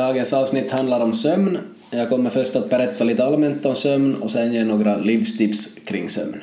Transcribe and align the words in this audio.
Dagens 0.00 0.32
avsnitt 0.32 0.70
handlar 0.70 1.00
om 1.00 1.14
sömn. 1.14 1.58
Jag 1.90 2.08
kommer 2.08 2.30
först 2.30 2.56
att 2.56 2.70
berätta 2.70 3.04
lite 3.04 3.24
allmänt 3.24 3.66
om 3.66 3.76
sömn 3.76 4.14
och 4.14 4.30
sen 4.30 4.52
ge 4.52 4.64
några 4.64 4.96
livstips 4.96 5.74
kring 5.84 6.10
sömn. 6.10 6.36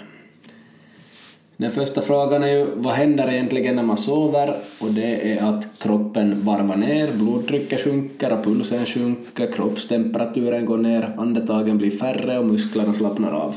Den 1.58 1.72
första 1.72 2.02
frågan 2.02 2.44
är 2.44 2.48
ju 2.48 2.66
vad 2.76 2.94
händer 2.94 3.32
egentligen 3.32 3.76
när 3.76 3.84
man 3.84 3.98
sover? 3.98 4.56
Och 4.80 4.92
det 4.92 5.32
är 5.32 5.44
att 5.44 5.68
kroppen 5.80 6.42
varvar 6.42 6.76
ner, 6.76 7.12
blodtrycket 7.12 7.82
sjunker 7.82 8.34
och 8.34 8.44
pulsen 8.44 8.86
sjunker, 8.86 9.52
kroppstemperaturen 9.52 10.66
går 10.66 10.78
ner, 10.78 11.14
andetagen 11.18 11.78
blir 11.78 11.92
färre 11.92 12.40
och 12.40 12.46
musklerna 12.46 12.94
slappnar 12.94 13.32
av. 13.32 13.56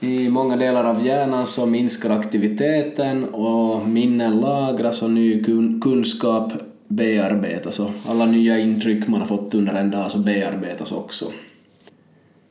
I 0.00 0.28
många 0.28 0.56
delar 0.56 0.84
av 0.84 1.06
hjärnan 1.06 1.46
så 1.46 1.66
minskar 1.66 2.10
aktiviteten 2.10 3.24
och 3.24 3.88
minnen 3.88 4.40
lagras 4.40 5.02
och 5.02 5.10
ny 5.10 5.44
kunskap 5.82 6.52
bearbetas 6.96 7.80
och 7.80 7.90
alla 8.08 8.26
nya 8.26 8.58
intryck 8.58 9.08
man 9.08 9.20
har 9.20 9.28
fått 9.28 9.54
under 9.54 9.74
en 9.74 9.90
dag 9.90 10.10
så 10.10 10.18
bearbetas 10.18 10.92
också. 10.92 11.32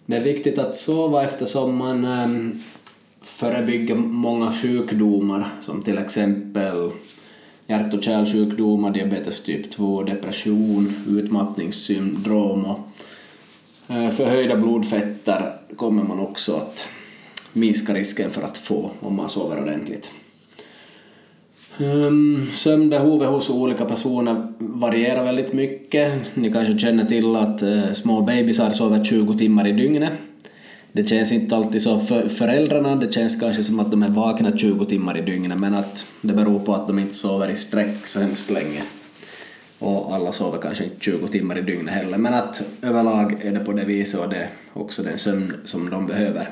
Det 0.05 0.15
är 0.15 0.23
viktigt 0.23 0.59
att 0.59 0.75
sova 0.75 1.23
eftersom 1.23 1.77
man 1.77 2.05
ehm, 2.05 2.59
förebygger 3.21 3.95
många 3.95 4.53
sjukdomar 4.53 5.49
som 5.61 5.81
till 5.81 5.97
exempel 5.97 6.91
hjärt 7.67 7.93
och 7.93 8.03
kärlsjukdomar, 8.03 8.91
diabetes 8.91 9.43
typ 9.43 9.71
2, 9.71 10.03
depression, 10.03 10.93
utmattningssyndrom 11.07 12.65
och 12.65 12.79
eh, 13.93 14.09
förhöjda 14.09 14.57
blodfetter 14.57 15.53
kommer 15.75 16.03
man 16.03 16.19
också 16.19 16.55
att 16.55 16.85
minska 17.53 17.93
risken 17.93 18.31
för 18.31 18.41
att 18.41 18.57
få 18.57 18.91
om 18.99 19.15
man 19.15 19.29
sover 19.29 19.61
ordentligt. 19.61 20.13
Ehm, 21.81 22.03
um, 22.03 22.47
sömnbehovet 22.53 23.29
hos 23.29 23.49
olika 23.49 23.85
personer 23.85 24.47
varierar 24.59 25.23
väldigt 25.23 25.53
mycket. 25.53 26.13
Ni 26.33 26.51
kanske 26.51 26.79
känner 26.79 27.05
till 27.05 27.35
att 27.35 27.63
uh, 27.63 27.93
små 27.93 28.21
bebisar 28.21 28.69
sover 28.69 29.03
20 29.03 29.37
timmar 29.37 29.67
i 29.67 29.71
dygnet. 29.71 30.13
Det 30.91 31.09
känns 31.09 31.31
inte 31.31 31.55
alltid 31.55 31.81
så 31.81 31.99
för 31.99 32.29
föräldrarna, 32.29 32.95
det 32.95 33.13
känns 33.13 33.39
kanske 33.39 33.63
som 33.63 33.79
att 33.79 33.91
de 33.91 34.03
är 34.03 34.09
vakna 34.09 34.57
20 34.57 34.85
timmar 34.85 35.17
i 35.17 35.21
dygnet 35.21 35.59
men 35.59 35.73
att 35.73 36.05
det 36.21 36.33
beror 36.33 36.59
på 36.59 36.75
att 36.75 36.87
de 36.87 36.99
inte 36.99 37.13
sover 37.13 37.49
i 37.49 37.55
sträck 37.55 38.07
så 38.07 38.19
hemskt 38.19 38.49
länge. 38.49 38.83
Och 39.79 40.15
alla 40.15 40.31
sover 40.31 40.59
kanske 40.61 40.83
inte 40.83 40.95
20 40.99 41.27
timmar 41.27 41.57
i 41.57 41.61
dygnet 41.61 41.93
heller 41.93 42.17
men 42.17 42.33
att 42.33 42.63
överlag 42.81 43.37
är 43.41 43.51
det 43.51 43.59
på 43.59 43.73
det 43.73 43.85
viset 43.85 44.19
och 44.19 44.29
det 44.29 44.35
är 44.35 44.49
också 44.73 45.03
den 45.03 45.17
sömn 45.17 45.53
som 45.65 45.89
de 45.89 46.05
behöver. 46.05 46.49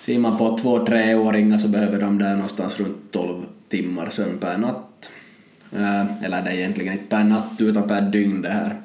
Ser 0.00 0.18
man 0.18 0.38
på 0.38 0.58
två 0.58 0.86
treåringar 0.86 1.58
så 1.58 1.68
behöver 1.68 2.00
de 2.00 2.18
där 2.18 2.32
någonstans 2.32 2.80
runt 2.80 2.96
12 3.10 3.42
timmar 3.68 4.10
sömn 4.10 4.38
per 4.38 4.58
natt. 4.58 5.10
Eh, 5.72 6.24
eller 6.24 6.42
det 6.42 6.50
är 6.50 6.54
egentligen 6.54 6.92
inte 6.92 7.04
per 7.04 7.24
natt 7.24 7.60
utan 7.60 7.88
per 7.88 8.00
dygn 8.00 8.42
det 8.42 8.48
här. 8.48 8.76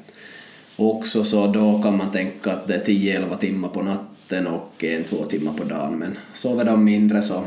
Också 0.75 1.23
så 1.23 1.47
då 1.47 1.81
kan 1.81 1.97
man 1.97 2.11
tänka 2.11 2.51
att 2.51 2.67
det 2.67 2.75
är 2.75 2.83
10-11 2.83 3.37
timmar 3.37 3.69
på 3.69 3.81
natten 3.81 4.47
och 4.47 4.83
en 4.83 5.03
två 5.03 5.25
timmar 5.25 5.53
på 5.53 5.63
dagen 5.63 5.99
men 5.99 6.17
sover 6.33 6.65
de 6.65 6.83
mindre 6.83 7.21
så 7.21 7.43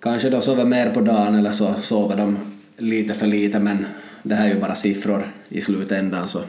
kanske 0.00 0.30
de 0.30 0.42
sover 0.42 0.64
mer 0.64 0.90
på 0.90 1.00
dagen 1.00 1.34
eller 1.34 1.52
så 1.52 1.74
sover 1.80 2.16
de 2.16 2.38
lite 2.76 3.14
för 3.14 3.26
lite 3.26 3.58
men 3.58 3.86
det 4.22 4.34
här 4.34 4.48
är 4.48 4.54
ju 4.54 4.60
bara 4.60 4.74
siffror 4.74 5.32
i 5.48 5.60
slutändan 5.60 6.28
så 6.28 6.40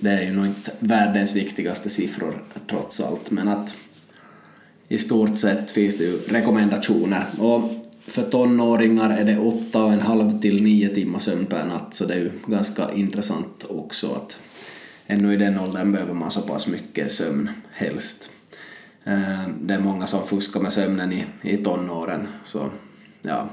det 0.00 0.10
är 0.10 0.22
ju 0.22 0.32
nog 0.32 0.46
inte 0.46 0.72
världens 0.78 1.36
viktigaste 1.36 1.90
siffror 1.90 2.42
trots 2.66 3.00
allt 3.00 3.30
men 3.30 3.48
att 3.48 3.76
i 4.92 4.98
stort 4.98 5.38
sett 5.38 5.70
finns 5.70 5.98
det 5.98 6.04
ju 6.04 6.18
rekommendationer. 6.28 7.24
Och 7.38 7.79
för 8.06 8.22
tonåringar 8.22 9.10
är 9.10 9.24
det 9.24 9.38
åtta 9.38 9.84
och 9.84 9.92
en 9.92 10.00
halv 10.00 10.40
till 10.40 10.62
nio 10.62 10.88
timmar 10.88 11.18
sömn 11.18 11.46
per 11.46 11.64
natt, 11.66 11.94
så 11.94 12.06
det 12.06 12.14
är 12.14 12.18
ju 12.18 12.30
ganska 12.46 12.92
intressant 12.92 13.64
också 13.68 14.12
att 14.14 14.38
ännu 15.06 15.34
i 15.34 15.36
den 15.36 15.60
åldern 15.60 15.92
behöver 15.92 16.14
man 16.14 16.30
så 16.30 16.42
pass 16.42 16.66
mycket 16.66 17.12
sömn 17.12 17.50
helst. 17.72 18.30
Eh, 19.04 19.48
det 19.62 19.74
är 19.74 19.80
många 19.80 20.06
som 20.06 20.26
fuskar 20.26 20.60
med 20.60 20.72
sömnen 20.72 21.12
i, 21.12 21.24
i 21.42 21.56
tonåren, 21.56 22.28
så 22.44 22.70
ja, 23.22 23.48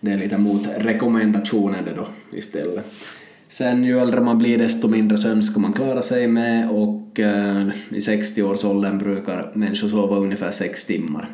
det 0.00 0.12
är 0.12 0.16
lite 0.16 0.38
mot 0.38 0.66
rekommendationen 0.76 1.84
det 1.84 1.92
då 1.92 2.08
istället. 2.32 2.86
Sen 3.48 3.84
ju 3.84 3.98
äldre 3.98 4.20
man 4.20 4.38
blir 4.38 4.58
desto 4.58 4.88
mindre 4.88 5.18
sömn 5.18 5.42
ska 5.42 5.60
man 5.60 5.72
klara 5.72 6.02
sig 6.02 6.26
med 6.26 6.70
och 6.70 7.20
eh, 7.20 7.68
i 7.88 7.98
60-årsåldern 7.98 8.98
brukar 8.98 9.52
människor 9.54 9.88
sova 9.88 10.16
ungefär 10.16 10.50
6 10.50 10.84
timmar. 10.84 11.28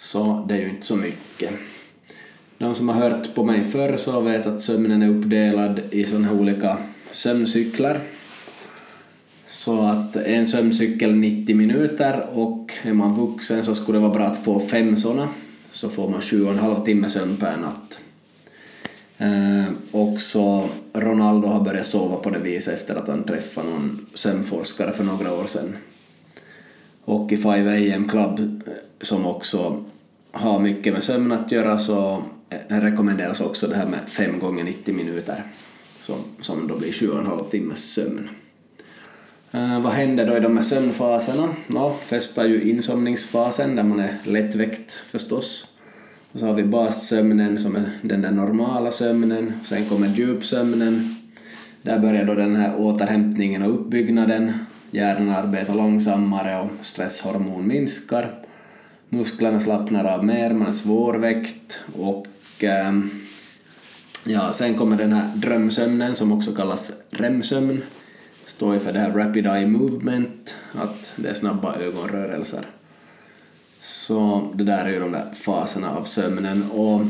Så 0.00 0.44
det 0.48 0.54
är 0.54 0.58
ju 0.58 0.68
inte 0.68 0.86
så 0.86 0.96
mycket. 0.96 1.50
De 2.58 2.74
som 2.74 2.88
har 2.88 2.94
hört 2.94 3.34
på 3.34 3.44
mig 3.44 3.64
förr 3.64 3.96
så 3.96 4.20
vet 4.20 4.46
att 4.46 4.60
sömnen 4.60 5.02
är 5.02 5.08
uppdelad 5.08 5.80
i 5.90 6.04
sådana 6.04 6.32
olika 6.32 6.78
sömncykler. 7.10 8.00
Så 9.48 9.80
att 9.80 10.16
en 10.16 10.46
sömncykel 10.46 11.14
90 11.14 11.56
minuter 11.56 12.26
och 12.32 12.72
är 12.82 12.92
man 12.92 13.14
vuxen 13.14 13.64
så 13.64 13.74
skulle 13.74 13.98
det 13.98 14.02
vara 14.02 14.14
bra 14.14 14.26
att 14.26 14.44
få 14.44 14.60
fem 14.60 14.96
sådana 14.96 15.28
så 15.70 15.88
får 15.88 16.08
man 16.08 16.20
sju 16.20 16.44
och 16.44 16.52
en 16.52 16.58
halv 16.58 16.84
timme 16.84 17.10
sömn 17.10 17.36
per 17.36 17.56
natt. 17.56 17.98
Eh, 19.18 19.72
också 19.92 20.68
Ronaldo 20.92 21.48
har 21.48 21.64
börjat 21.64 21.86
sova 21.86 22.16
på 22.16 22.30
det 22.30 22.38
viset 22.38 22.74
efter 22.74 22.94
att 22.94 23.08
han 23.08 23.24
träffade 23.24 23.70
någon 23.70 24.06
sömnforskare 24.14 24.92
för 24.92 25.04
några 25.04 25.34
år 25.34 25.46
sedan. 25.46 25.76
Och 27.08 27.32
i 27.32 27.36
5 27.36 27.68
AM 27.68 28.08
Club, 28.08 28.62
eh, 28.66 28.72
som 29.00 29.26
också 29.26 29.84
har 30.30 30.58
mycket 30.58 30.92
med 30.92 31.04
sömn 31.04 31.32
att 31.32 31.52
göra, 31.52 31.78
så 31.78 32.22
eh, 32.50 32.80
rekommenderas 32.80 33.40
också 33.40 33.66
det 33.66 33.76
här 33.76 33.86
med 33.86 34.00
5 34.06 34.38
gånger 34.38 34.64
90 34.64 34.94
minuter, 34.94 35.42
som, 36.00 36.16
som 36.40 36.68
då 36.68 36.78
blir 36.78 36.88
7,5 36.88 37.50
timmars 37.50 37.78
sömn. 37.78 38.28
Eh, 39.50 39.80
vad 39.80 39.92
händer 39.92 40.26
då 40.26 40.36
i 40.36 40.40
de 40.40 40.56
här 40.56 40.64
sömnfaserna? 40.64 41.48
No, 41.66 41.94
först 42.04 42.38
är 42.38 42.44
ju 42.44 42.62
insomningsfasen 42.62 43.76
där 43.76 43.82
man 43.82 44.00
är 44.00 44.14
lättväckt 44.24 44.92
förstås. 44.92 45.72
Och 46.32 46.40
så 46.40 46.46
har 46.46 46.54
vi 46.54 46.64
bassömnen 46.64 47.58
som 47.58 47.76
är 47.76 47.90
den 48.02 48.22
där 48.22 48.30
normala 48.30 48.90
sömnen, 48.90 49.52
sen 49.64 49.84
kommer 49.84 50.08
djupsömnen. 50.08 51.16
Där 51.82 51.98
börjar 51.98 52.24
då 52.24 52.34
den 52.34 52.56
här 52.56 52.76
återhämtningen 52.76 53.62
och 53.62 53.74
uppbyggnaden. 53.74 54.52
Hjärnan 54.90 55.30
arbetar 55.30 55.74
långsammare 55.74 56.60
och 56.60 56.86
stresshormon 56.86 57.68
minskar. 57.68 58.34
Musklerna 59.08 59.60
slappnar 59.60 60.04
av 60.04 60.24
mer, 60.24 60.50
man 60.50 60.68
är 60.68 60.72
svårväckt 60.72 61.80
och 61.96 62.26
ehm, 62.60 63.10
ja, 64.24 64.52
sen 64.52 64.74
kommer 64.74 64.96
den 64.96 65.12
här 65.12 65.36
drömsömnen 65.36 66.14
som 66.14 66.32
också 66.32 66.54
kallas 66.54 66.92
REM-sömn. 67.10 67.82
Står 68.46 68.78
för 68.78 68.92
det 68.92 68.98
här 68.98 69.10
Rapid 69.10 69.46
Eye 69.46 69.66
Movement, 69.66 70.54
att 70.74 71.12
det 71.16 71.28
är 71.28 71.34
snabba 71.34 71.76
ögonrörelser. 71.76 72.62
Så 73.80 74.48
det 74.54 74.64
där 74.64 74.84
är 74.84 74.90
ju 74.90 75.00
de 75.00 75.12
där 75.12 75.34
faserna 75.34 75.96
av 75.96 76.04
sömnen 76.04 76.70
och 76.70 77.00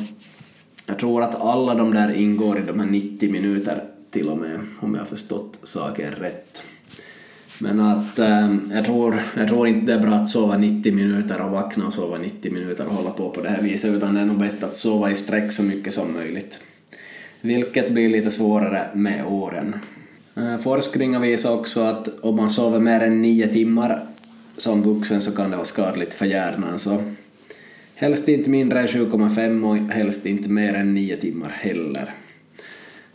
jag 0.87 0.99
tror 0.99 1.23
att 1.23 1.35
alla 1.35 1.75
de 1.75 1.95
där 1.95 2.11
ingår 2.11 2.59
i 2.59 2.63
de 2.63 2.81
här 2.81 2.87
90 2.87 3.33
minuter 3.33 3.85
till 4.11 4.29
och 4.29 4.39
med, 4.39 4.61
om 4.81 4.95
jag 4.95 5.01
har 5.01 5.07
förstått 5.07 5.59
saken 5.63 6.13
rätt. 6.13 6.63
Men 7.61 7.81
att 7.81 8.19
äh, 8.19 8.57
jag, 8.73 8.85
tror, 8.85 9.17
jag 9.37 9.49
tror 9.49 9.69
inte 9.69 9.87
det 9.87 9.93
är 9.93 10.03
bra 10.03 10.15
att 10.15 10.29
sova 10.29 10.57
90 10.57 10.95
minuter 10.95 11.41
och 11.41 11.51
vakna 11.51 11.87
och 11.87 11.95
sova 11.95 12.19
90 12.19 12.53
minuter 12.53 12.87
och 12.87 12.93
hålla 12.93 13.11
på 13.11 13.31
på 13.31 13.41
det 13.41 13.49
här 13.49 13.63
viset, 13.63 13.95
utan 13.95 14.15
det 14.15 14.21
är 14.21 14.25
nog 14.25 14.39
bäst 14.39 14.63
att 14.63 14.77
sova 14.77 15.11
i 15.11 15.15
sträck 15.15 15.53
så 15.53 15.63
mycket 15.63 15.95
som 15.95 16.15
möjligt. 16.15 16.59
Vilket 17.41 17.93
blir 17.93 18.09
lite 18.09 18.31
svårare 18.31 18.89
med 18.95 19.27
åren. 19.27 19.75
Eh, 20.37 20.55
äh, 20.55 20.59
forskningen 20.59 21.23
visar 21.23 21.55
också 21.55 21.81
att 21.81 22.09
om 22.21 22.37
man 22.37 22.51
sover 22.51 22.79
mer 22.79 23.01
än 23.01 23.23
9 23.23 23.49
timmar 23.49 24.03
som 24.57 24.83
vuxen 24.83 25.21
så 25.21 25.37
kan 25.37 25.51
det 25.51 25.57
vara 25.57 25.67
skadligt 25.67 26.15
för 26.15 26.27
hjärnan. 26.27 26.79
Så 26.79 27.03
helst 27.95 28.29
inte 28.29 28.51
mindre 28.51 28.81
än 28.81 28.87
7,5 28.87 29.65
och 29.65 29.95
helst 29.95 30.27
inte 30.27 30.49
mer 30.49 30.75
än 30.75 30.95
9 30.95 31.17
timmar 31.17 31.49
heller. 31.49 32.15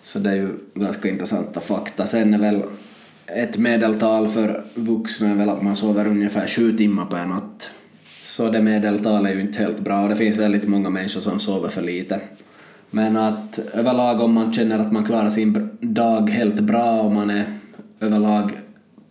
Så 0.04 0.20
det 0.20 0.30
är 0.30 0.36
ju 0.36 0.50
ganska 0.74 1.10
intressanta 1.10 1.60
fakta. 1.60 2.06
Sen 2.06 2.34
är 2.34 2.40
väl 2.40 2.62
ett 3.36 3.58
medeltal 3.58 4.28
för 4.28 4.64
vuxna 4.74 5.30
är 5.30 5.36
väl 5.36 5.50
att 5.50 5.64
man 5.64 5.76
sover 5.76 6.08
ungefär 6.08 6.48
sju 6.48 6.78
timmar 6.78 7.06
per 7.06 7.26
natt. 7.26 7.70
Så 8.26 8.50
det 8.50 8.62
medeltalet 8.62 9.32
är 9.32 9.36
ju 9.36 9.42
inte 9.42 9.60
helt 9.60 9.80
bra 9.80 10.04
och 10.04 10.10
det 10.10 10.16
finns 10.16 10.38
väldigt 10.38 10.68
många 10.68 10.90
människor 10.90 11.22
som 11.22 11.40
sover 11.40 11.70
för 11.70 11.82
lite. 11.82 12.22
Men 12.90 13.18
att 13.18 13.60
överlag 13.74 14.22
om 14.22 14.34
man 14.34 14.54
känner 14.54 14.80
att 14.80 14.92
man 14.92 15.06
klarar 15.06 15.30
sin 15.30 15.70
dag 15.82 16.30
helt 16.30 16.60
bra 16.60 17.02
och 17.02 17.12
man 17.12 17.30
är 17.30 17.46
överlag 18.00 18.52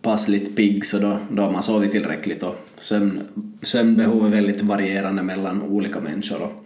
passligt 0.01 0.55
pigg 0.55 0.85
så 0.85 0.99
då, 0.99 1.17
då 1.31 1.41
har 1.41 1.51
man 1.51 1.63
sovit 1.63 1.91
tillräckligt 1.91 2.43
och 2.43 2.55
sömn, 2.79 3.21
sömnbehov 3.61 4.25
är 4.25 4.29
väldigt 4.29 4.61
varierande 4.61 5.23
mellan 5.23 5.61
olika 5.61 5.99
människor. 5.99 6.41
Och 6.41 6.65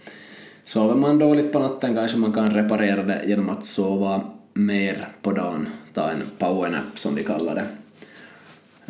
sover 0.63 0.95
man 0.95 1.19
dåligt 1.19 1.51
på 1.51 1.59
natten 1.59 1.95
kanske 1.95 2.17
man 2.17 2.33
kan 2.33 2.47
reparera 2.47 3.03
det 3.03 3.21
genom 3.27 3.49
att 3.49 3.65
sova 3.65 4.21
mer 4.53 5.07
på 5.21 5.31
dagen, 5.31 5.67
ta 5.97 6.11
en 6.11 6.23
powernap 6.37 6.99
som 6.99 7.15
vi 7.15 7.23
kallar 7.23 7.55
det. 7.55 7.67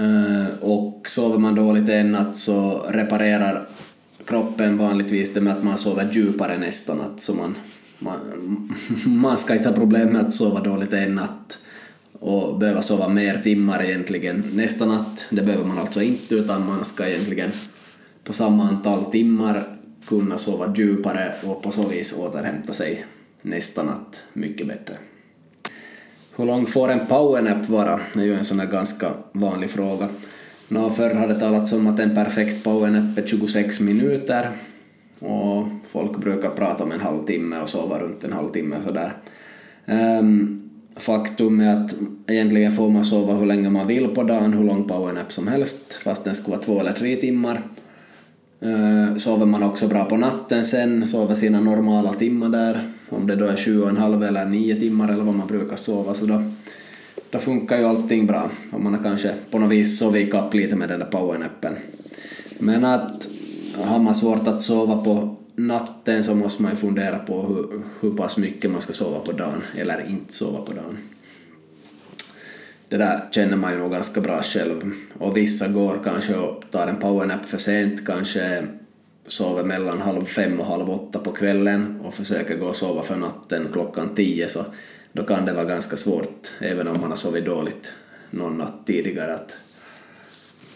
Eh, 0.04 0.48
och 0.62 1.10
sover 1.10 1.38
man 1.38 1.56
dåligt 1.56 1.90
en 1.90 2.12
natt 2.12 2.38
så 2.38 2.86
reparerar 2.90 3.68
kroppen 4.26 4.78
vanligtvis 4.78 5.34
det 5.34 5.42
med 5.42 5.58
att 5.58 5.64
man 5.64 5.78
sover 5.78 6.10
djupare 6.12 6.58
nästa 6.58 6.96
natt 6.96 7.22
så 7.22 7.34
man 7.34 7.56
man, 8.00 8.20
man 9.06 9.38
ska 9.38 9.56
inte 9.56 9.70
ha 9.70 9.76
problem 9.76 10.10
med 10.10 10.22
att 10.22 10.34
sova 10.34 10.62
dåligt 10.62 10.94
en 10.94 11.16
natt 11.16 11.60
och 12.20 12.58
behöva 12.58 12.82
sova 12.82 13.08
mer 13.08 13.38
timmar 13.38 13.84
egentligen 13.84 14.44
nästa 14.54 14.86
natt. 14.86 15.26
Det 15.30 15.42
behöver 15.42 15.66
man 15.66 15.78
alltså 15.78 16.02
inte 16.02 16.36
utan 16.36 16.66
man 16.66 16.86
ska 16.86 17.08
egentligen 17.08 17.52
på 18.24 18.34
samma 18.34 18.70
antal 18.70 19.06
timmar 19.06 19.64
kunna 20.08 20.38
sova 20.38 20.74
djupare 20.78 21.36
och 21.44 21.64
på 21.64 21.72
så 21.72 21.88
vis 21.88 22.14
återhämta 22.18 22.74
sig 22.74 23.06
nästa 23.42 23.84
natt 23.84 24.24
mycket 24.34 24.68
bättre. 24.68 24.96
Hur 26.38 26.46
lång 26.46 26.66
får 26.66 26.90
en 26.90 27.06
powernap 27.08 27.70
vara? 27.70 28.00
Det 28.14 28.20
är 28.20 28.24
ju 28.24 28.36
en 28.36 28.44
sån 28.44 28.60
här 28.60 28.68
ganska 28.68 29.12
vanlig 29.32 29.70
fråga. 29.70 30.08
Nå, 30.68 30.90
förr 30.90 31.14
har 31.14 31.28
det 31.28 31.40
talats 31.40 31.74
om 31.74 31.88
att 31.88 32.00
en 32.00 32.16
perfekt 32.16 32.64
powernap 32.64 33.18
är 33.18 33.28
26 33.28 33.80
minuter 33.80 34.52
och 35.20 35.68
folk 35.88 36.18
brukar 36.18 36.50
prata 36.50 36.84
om 36.84 36.92
en 36.92 37.00
halvtimme 37.00 37.60
och 37.60 37.70
sova 37.70 38.00
runt 38.00 38.24
en 38.24 38.34
halvtimme 38.34 38.78
och 38.78 38.84
sådär. 38.84 39.14
Um, 39.86 40.70
faktum 40.96 41.60
är 41.60 41.76
att 41.76 41.96
egentligen 42.28 42.72
får 42.72 42.90
man 42.90 43.06
sova 43.06 43.34
hur 43.34 43.46
länge 43.46 43.70
man 43.70 43.88
vill 43.88 44.08
på 44.08 44.24
dagen, 44.24 44.54
hur 44.54 44.64
lång 44.64 44.88
powernap 44.88 45.32
som 45.32 45.48
helst, 45.48 45.94
fast 45.94 46.24
den 46.24 46.36
skulle 46.36 46.56
vara 46.56 46.66
två 46.66 46.80
eller 46.80 46.94
tre 46.94 47.16
timmar. 47.16 47.62
Uh, 48.64 49.16
sover 49.16 49.46
man 49.46 49.64
också 49.64 49.88
bra 49.88 50.06
på 50.06 50.18
natten 50.18 50.66
sen, 50.66 51.08
sover 51.08 51.36
sina 51.36 51.60
normala 51.60 52.14
timmar 52.14 52.50
där, 52.50 52.94
om 53.10 53.28
det 53.28 53.36
då 53.36 53.46
är 53.46 53.56
sju 53.56 53.82
och 53.82 53.90
en 53.90 53.98
halv 53.98 54.24
eller 54.24 54.46
nio 54.46 54.80
timmar 54.80 55.14
eller 55.14 55.24
vad 55.24 55.36
man 55.36 55.48
brukar 55.48 55.76
sova, 55.76 56.14
så 56.14 56.26
då, 56.26 56.44
då 57.30 57.40
funkar 57.40 57.78
ju 57.78 57.84
allting 57.84 58.28
bra. 58.28 58.50
Och 58.72 58.82
man 58.82 58.94
har 58.94 59.04
kanske 59.04 59.34
på 59.52 59.60
något 59.60 59.72
vis 59.72 60.00
sovit 60.00 60.28
ikapp 60.28 60.54
lite 60.54 60.76
med 60.76 60.90
den 60.90 61.00
där 61.00 61.08
powernappen. 61.08 61.76
Men 62.60 62.86
att 62.86 63.28
har 63.76 64.00
man 64.00 64.16
svårt 64.16 64.48
att 64.48 64.62
sova 64.62 65.04
på 65.04 65.36
natten 65.56 66.24
så 66.24 66.36
måste 66.36 66.64
man 66.64 66.72
ju 66.72 66.78
fundera 66.78 67.20
på 67.20 67.42
hur, 67.42 67.82
hur 68.02 68.18
pass 68.18 68.38
mycket 68.38 68.72
man 68.72 68.82
ska 68.82 68.94
sova 68.94 69.20
på 69.20 69.32
dagen 69.32 69.62
eller 69.76 70.10
inte 70.10 70.34
sova 70.34 70.62
på 70.62 70.74
dagen. 70.74 70.98
Det 72.90 72.98
där 72.98 73.22
känner 73.32 73.58
man 73.58 73.74
ju 73.74 73.80
nog 73.80 73.92
ganska 73.92 74.22
bra 74.22 74.44
själv. 74.44 74.92
Och 75.18 75.38
vissa 75.38 75.68
går 75.68 76.00
kanske 76.04 76.36
och 76.36 76.64
tar 76.72 76.88
en 76.88 76.96
powernap 76.96 77.46
för 77.46 77.58
sent, 77.58 78.06
kanske 78.06 78.68
sover 79.28 79.64
mellan 79.64 80.02
halv 80.02 80.26
fem 80.26 80.60
och 80.60 80.66
halv 80.66 80.90
åtta 80.90 81.20
på 81.20 81.32
kvällen 81.32 82.02
och 82.04 82.14
försöker 82.14 82.58
gå 82.58 82.66
och 82.66 82.76
sova 82.76 83.04
för 83.04 83.16
natten 83.16 83.68
klockan 83.74 84.10
tio 84.16 84.48
så 84.48 84.66
då 85.14 85.24
kan 85.24 85.46
det 85.46 85.54
vara 85.54 85.66
ganska 85.66 85.98
svårt, 85.98 86.52
även 86.60 86.88
om 86.88 87.02
man 87.02 87.10
har 87.10 87.18
sovit 87.18 87.46
dåligt 87.46 87.92
någon 88.30 88.58
natt 88.58 88.84
tidigare, 88.86 89.36
att, 89.36 89.58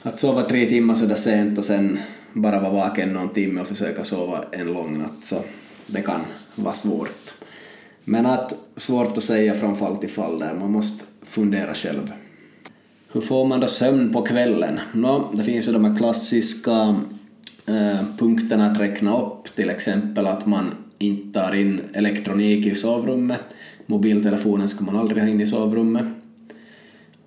att 0.03 0.19
sova 0.19 0.43
tre 0.43 0.65
timmar 0.65 0.95
sådär 0.95 1.15
sent 1.15 1.57
och 1.57 1.65
sen 1.65 1.99
bara 2.33 2.59
vara 2.59 2.71
vaken 2.71 3.13
någon 3.13 3.29
timme 3.29 3.61
och 3.61 3.67
försöka 3.67 4.03
sova 4.03 4.45
en 4.51 4.73
lång 4.73 4.99
natt, 4.99 5.23
så 5.23 5.43
det 5.87 6.01
kan 6.01 6.21
vara 6.55 6.73
svårt. 6.73 7.33
Men 8.03 8.25
att 8.25 8.53
svårt 8.75 9.17
att 9.17 9.23
säga 9.23 9.53
från 9.53 9.75
fall 9.75 9.97
till 9.97 10.09
fall 10.09 10.39
där, 10.39 10.53
man 10.53 10.71
måste 10.71 11.05
fundera 11.21 11.73
själv. 11.73 12.11
Hur 13.11 13.21
får 13.21 13.45
man 13.45 13.59
då 13.59 13.67
sömn 13.67 14.13
på 14.13 14.21
kvällen? 14.21 14.79
Nå, 14.93 15.31
det 15.33 15.43
finns 15.43 15.67
ju 15.67 15.71
de 15.71 15.85
här 15.85 15.97
klassiska 15.97 16.95
Eh, 17.65 18.05
punkterna 18.17 18.71
att 18.71 18.79
räkna 18.79 19.21
upp, 19.21 19.55
till 19.55 19.69
exempel 19.69 20.27
att 20.27 20.45
man 20.45 20.71
inte 20.97 21.39
tar 21.39 21.55
in 21.55 21.81
elektronik 21.93 22.65
i 22.65 22.75
sovrummet, 22.75 23.41
mobiltelefonen 23.85 24.69
ska 24.69 24.85
man 24.85 24.95
aldrig 24.95 25.23
ha 25.23 25.29
in 25.29 25.41
i 25.41 25.45
sovrummet, 25.45 26.05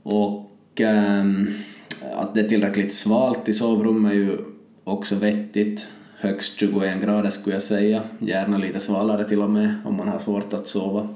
och 0.02 0.80
ehm, 0.80 1.50
att 2.16 2.34
det 2.34 2.40
är 2.40 2.48
tillräckligt 2.48 2.92
svalt 2.92 3.48
i 3.48 3.52
sovrummet 3.52 4.12
är 4.12 4.16
ju 4.16 4.36
också 4.84 5.14
vettigt. 5.14 5.86
Högst 6.18 6.58
21 6.58 7.02
grader 7.02 7.30
skulle 7.30 7.56
jag 7.56 7.62
säga, 7.62 8.02
gärna 8.18 8.58
lite 8.58 8.80
svalare 8.80 9.28
till 9.28 9.42
och 9.42 9.50
med 9.50 9.74
om 9.84 9.96
man 9.96 10.08
har 10.08 10.18
svårt 10.18 10.52
att 10.52 10.66
sova. 10.66 11.08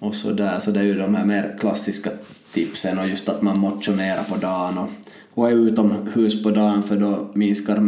Och 0.00 0.14
så 0.14 0.32
där, 0.32 0.58
så 0.58 0.70
det 0.70 0.80
är 0.80 0.84
ju 0.84 0.94
de 0.94 1.14
här 1.14 1.24
mer 1.24 1.56
klassiska 1.60 2.10
tipsen 2.52 2.98
och 2.98 3.08
just 3.08 3.28
att 3.28 3.42
man 3.42 3.60
motionerar 3.60 4.22
på 4.22 4.36
dagen 4.36 4.78
och, 4.78 4.88
och 5.34 5.50
är 5.50 5.54
utomhus 5.54 6.42
på 6.42 6.50
dagen 6.50 6.82
för 6.82 6.96
då 6.96 7.28
minskar 7.34 7.80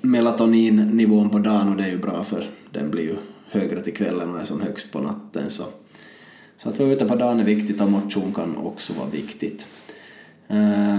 melatoninnivån 0.00 1.30
på 1.30 1.38
dagen 1.38 1.68
och 1.68 1.76
det 1.76 1.84
är 1.84 1.90
ju 1.90 1.98
bra 1.98 2.24
för 2.24 2.50
den 2.70 2.90
blir 2.90 3.02
ju 3.02 3.16
högre 3.50 3.82
till 3.82 3.94
kvällen 3.94 4.34
och 4.34 4.40
är 4.40 4.44
som 4.44 4.60
högst 4.60 4.92
på 4.92 5.00
natten. 5.00 5.50
Så, 5.50 5.64
så 6.56 6.68
att 6.68 6.78
vara 6.78 6.90
ute 6.90 7.04
på 7.04 7.16
dagen 7.16 7.40
är 7.40 7.44
viktigt 7.44 7.80
och 7.80 7.90
motion 7.90 8.34
kan 8.34 8.56
också 8.56 8.92
vara 8.92 9.08
viktigt. 9.08 9.66
Uh, 10.50 10.96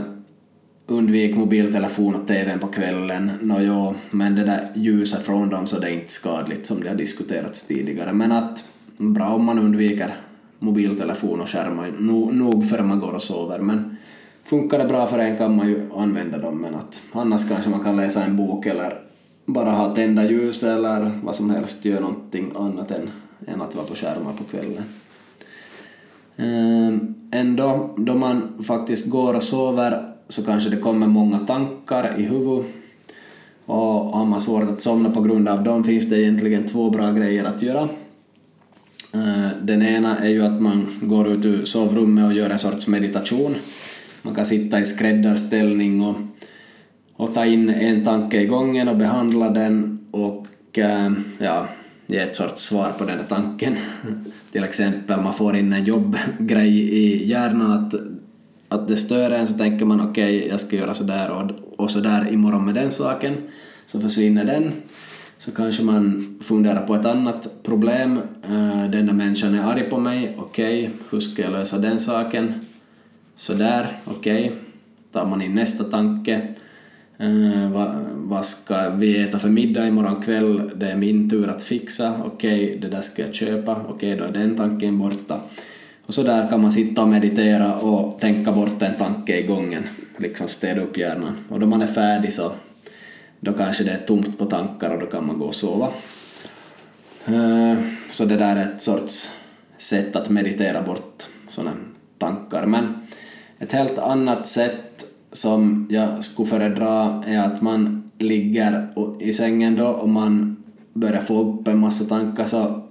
undvik 0.87 1.35
mobiltelefon 1.35 2.15
och 2.15 2.27
TVn 2.27 2.59
på 2.59 2.67
kvällen, 2.67 3.31
no, 3.41 3.95
men 4.11 4.35
det 4.35 4.43
där 4.43 4.71
ljuset 4.75 5.21
från 5.21 5.49
dem 5.49 5.67
så 5.67 5.79
det 5.79 5.89
är 5.89 5.93
inte 5.93 6.11
skadligt 6.11 6.65
som 6.65 6.83
det 6.83 6.89
har 6.89 6.95
diskuterats 6.95 7.67
tidigare. 7.67 8.13
Men 8.13 8.31
att 8.31 8.65
bra 8.97 9.29
om 9.29 9.45
man 9.45 9.59
undviker 9.59 10.15
mobiltelefon 10.61 11.41
och 11.41 11.49
skärmar 11.49 11.91
nog, 11.99 12.33
nog 12.33 12.69
före 12.69 12.83
man 12.83 12.99
går 12.99 13.13
och 13.13 13.21
sover. 13.21 13.59
Men 13.59 13.97
funkar 14.43 14.79
det 14.79 14.85
bra 14.85 15.07
för 15.07 15.19
en 15.19 15.37
kan 15.37 15.55
man 15.55 15.67
ju 15.67 15.89
använda 15.95 16.37
dem, 16.37 16.57
men 16.57 16.75
att 16.75 17.03
annars 17.11 17.49
kanske 17.49 17.69
man 17.69 17.83
kan 17.83 17.95
läsa 17.95 18.23
en 18.23 18.37
bok 18.37 18.65
eller 18.65 18.99
bara 19.45 19.71
ha 19.71 19.95
tända 19.95 20.29
ljus 20.29 20.63
eller 20.63 21.11
vad 21.23 21.35
som 21.35 21.49
helst, 21.49 21.85
göra 21.85 21.99
någonting 21.99 22.51
annat 22.55 22.91
än, 22.91 23.09
än 23.47 23.61
att 23.61 23.75
vara 23.75 23.85
på 23.85 23.95
skärmar 23.95 24.33
på 24.33 24.43
kvällen. 24.43 24.83
Ehm, 26.35 27.15
ändå, 27.31 27.95
då 27.97 28.15
man 28.15 28.63
faktiskt 28.63 29.09
går 29.09 29.33
och 29.33 29.43
sover 29.43 30.13
så 30.27 30.45
kanske 30.45 30.69
det 30.69 30.77
kommer 30.77 31.07
många 31.07 31.39
tankar 31.39 32.15
i 32.19 32.23
huvudet 32.23 32.65
och 33.65 34.17
har 34.17 34.25
man 34.25 34.41
svårt 34.41 34.63
att 34.63 34.81
somna 34.81 35.09
på 35.09 35.21
grund 35.21 35.47
av 35.47 35.63
dem 35.63 35.83
finns 35.83 36.09
det 36.09 36.21
egentligen 36.21 36.67
två 36.67 36.89
bra 36.89 37.11
grejer 37.11 37.43
att 37.43 37.61
göra. 37.61 37.89
Eh, 39.13 39.49
den 39.61 39.81
ena 39.81 40.19
är 40.19 40.29
ju 40.29 40.45
att 40.45 40.61
man 40.61 40.87
går 41.01 41.27
ut 41.27 41.45
ur 41.45 41.65
sovrummet 41.65 42.25
och 42.25 42.33
gör 42.33 42.49
en 42.49 42.59
sorts 42.59 42.87
meditation. 42.87 43.55
Man 44.21 44.35
kan 44.35 44.45
sitta 44.45 44.79
i 44.79 44.85
skräddarställning 44.85 46.01
och, 46.01 46.15
och 47.13 47.33
ta 47.33 47.45
in 47.45 47.69
en 47.69 48.05
tanke 48.05 48.41
i 48.41 48.45
gången 48.45 48.87
och 48.87 48.97
behandla 48.97 49.49
den 49.49 49.99
och 50.11 50.47
eh, 50.77 51.11
ja, 51.37 51.67
ge 52.07 52.17
ett 52.17 52.35
sorts 52.35 52.63
svar 52.63 52.91
på 52.97 53.05
den 53.05 53.17
där 53.17 53.25
tanken. 53.29 53.75
Till 54.51 54.63
exempel 54.63 55.21
man 55.21 55.33
får 55.33 55.55
in 55.57 55.73
en 55.73 55.83
jobbgrej 55.83 56.93
i 56.97 57.29
hjärnan 57.29 57.71
att 57.71 57.93
att 58.71 58.87
det 58.87 58.97
stör 58.97 59.31
en 59.31 59.47
så 59.47 59.53
tänker 59.53 59.85
man 59.85 60.01
okej, 60.01 60.37
okay, 60.37 60.49
jag 60.49 60.61
ska 60.61 60.75
göra 60.75 60.93
sådär 60.93 61.29
och, 61.29 61.79
och 61.79 61.91
sådär 61.91 62.29
imorgon 62.31 62.65
med 62.65 62.75
den 62.75 62.91
saken, 62.91 63.37
så 63.85 63.99
försvinner 63.99 64.45
den. 64.45 64.71
Så 65.41 65.51
kanske 65.51 65.83
man 65.83 66.35
funderar 66.41 66.87
på 66.87 66.95
ett 66.95 67.05
annat 67.05 67.63
problem, 67.63 68.19
uh, 68.49 69.13
människan 69.13 69.55
är 69.55 69.63
arg 69.63 69.83
på 69.83 69.99
mig, 69.99 70.35
okej, 70.37 70.83
okay, 70.83 70.89
hur 71.09 71.19
ska 71.19 71.41
jag 71.41 71.51
lösa 71.51 71.77
den 71.77 71.99
saken? 71.99 72.53
Sådär, 73.35 73.97
okej, 74.05 74.45
okay. 74.45 74.57
tar 75.11 75.25
man 75.25 75.41
in 75.41 75.55
nästa 75.55 75.83
tanke. 75.83 76.47
Eh, 77.17 77.29
uh, 77.29 77.71
vad, 77.71 77.95
vad 78.13 78.45
ska 78.45 78.89
vi 78.89 79.21
äta 79.21 79.39
för 79.39 79.49
middag 79.49 79.87
imorgon 79.87 80.21
kväll? 80.21 80.71
Det 80.75 80.91
är 80.91 80.95
min 80.95 81.29
tur 81.29 81.47
att 81.47 81.63
fixa, 81.63 82.13
okej, 82.25 82.65
okay, 82.65 82.79
det 82.79 82.87
där 82.87 83.01
ska 83.01 83.21
jag 83.21 83.35
köpa, 83.35 83.81
okej, 83.89 84.15
då 84.15 84.23
är 84.23 84.31
den 84.31 84.57
tanken 84.57 84.99
borta. 84.99 85.39
Och 86.05 86.13
så 86.13 86.23
där 86.23 86.47
kan 86.47 86.61
man 86.61 86.71
sitta 86.71 87.01
och 87.01 87.07
meditera 87.07 87.75
och 87.75 88.19
tänka 88.19 88.51
bort 88.51 88.81
en 88.81 88.93
tanke 88.93 89.39
i 89.39 89.47
gången, 89.47 89.83
liksom 90.17 90.47
städa 90.47 90.81
upp 90.81 90.97
hjärnan. 90.97 91.33
Och 91.49 91.59
då 91.59 91.65
man 91.65 91.81
är 91.81 91.87
färdig 91.87 92.33
så 92.33 92.51
då 93.41 93.53
kanske 93.53 93.83
det 93.83 93.91
är 93.91 93.97
tomt 93.97 94.37
på 94.37 94.45
tankar 94.45 94.89
och 94.89 94.99
då 94.99 95.05
kan 95.05 95.27
man 95.27 95.39
gå 95.39 95.45
och 95.45 95.55
sova. 95.55 95.87
Eh, 97.25 97.77
så 98.11 98.25
det 98.25 98.37
där 98.37 98.55
är 98.55 98.71
ett 98.71 98.81
sorts 98.81 99.29
sätt 99.77 100.15
att 100.15 100.29
meditera 100.29 100.81
bort 100.81 101.27
sådana 101.49 101.71
tankar. 102.17 102.65
Men 102.65 103.07
ett 103.59 103.71
helt 103.71 103.97
annat 103.97 104.47
sätt 104.47 105.05
som 105.31 105.87
jag 105.89 106.23
skulle 106.23 106.49
föredra 106.49 107.23
är 107.27 107.39
att 107.39 107.61
man 107.61 108.11
ligger 108.17 108.87
i 109.19 109.33
sängen 109.33 109.75
då 109.75 109.87
och 109.87 110.09
man 110.09 110.63
börjar 110.93 111.21
få 111.21 111.39
upp 111.41 111.67
en 111.67 111.79
massa 111.79 112.05
tankar 112.05 112.45
så 112.45 112.81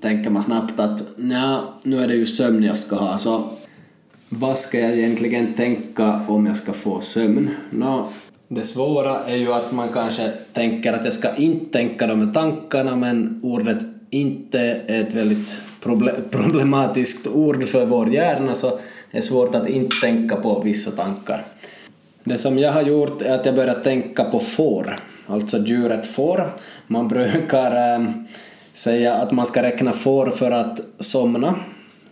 tänker 0.00 0.30
man 0.30 0.42
snabbt 0.42 0.80
att 0.80 1.02
ja, 1.16 1.74
nu 1.82 2.00
är 2.02 2.08
det 2.08 2.14
ju 2.14 2.26
sömn 2.26 2.62
jag 2.62 2.78
ska 2.78 2.96
ha, 2.96 3.18
så 3.18 3.44
vad 4.28 4.58
ska 4.58 4.80
jag 4.80 4.98
egentligen 4.98 5.54
tänka 5.54 6.20
om 6.28 6.46
jag 6.46 6.56
ska 6.56 6.72
få 6.72 7.00
sömn? 7.00 7.50
Nå, 7.70 8.08
det 8.48 8.62
svåra 8.62 9.20
är 9.26 9.36
ju 9.36 9.52
att 9.52 9.72
man 9.72 9.88
kanske 9.88 10.32
tänker 10.52 10.92
att 10.92 11.04
jag 11.04 11.14
ska 11.14 11.34
inte 11.34 11.78
tänka 11.78 12.06
de 12.06 12.26
här 12.26 12.34
tankarna, 12.34 12.96
men 12.96 13.40
ordet 13.42 13.78
inte 14.10 14.60
är 14.86 15.00
ett 15.00 15.14
väldigt 15.14 15.56
problematiskt 16.30 17.26
ord 17.26 17.64
för 17.64 17.86
vår 17.86 18.08
hjärna, 18.08 18.54
så 18.54 18.78
det 19.10 19.18
är 19.18 19.22
svårt 19.22 19.54
att 19.54 19.68
inte 19.68 20.00
tänka 20.00 20.36
på 20.36 20.60
vissa 20.60 20.90
tankar. 20.90 21.44
Det 22.24 22.38
som 22.38 22.58
jag 22.58 22.72
har 22.72 22.82
gjort 22.82 23.22
är 23.22 23.34
att 23.34 23.46
jag 23.46 23.54
börjat 23.54 23.84
tänka 23.84 24.24
på 24.24 24.40
får, 24.40 24.98
alltså 25.26 25.58
djuret 25.58 26.06
får. 26.06 26.50
Man 26.86 27.08
brukar 27.08 27.94
äh, 27.94 28.06
säga 28.74 29.14
att 29.14 29.32
man 29.32 29.46
ska 29.46 29.62
räkna 29.62 29.92
får 29.92 30.26
för 30.26 30.50
att 30.50 30.80
somna. 31.00 31.54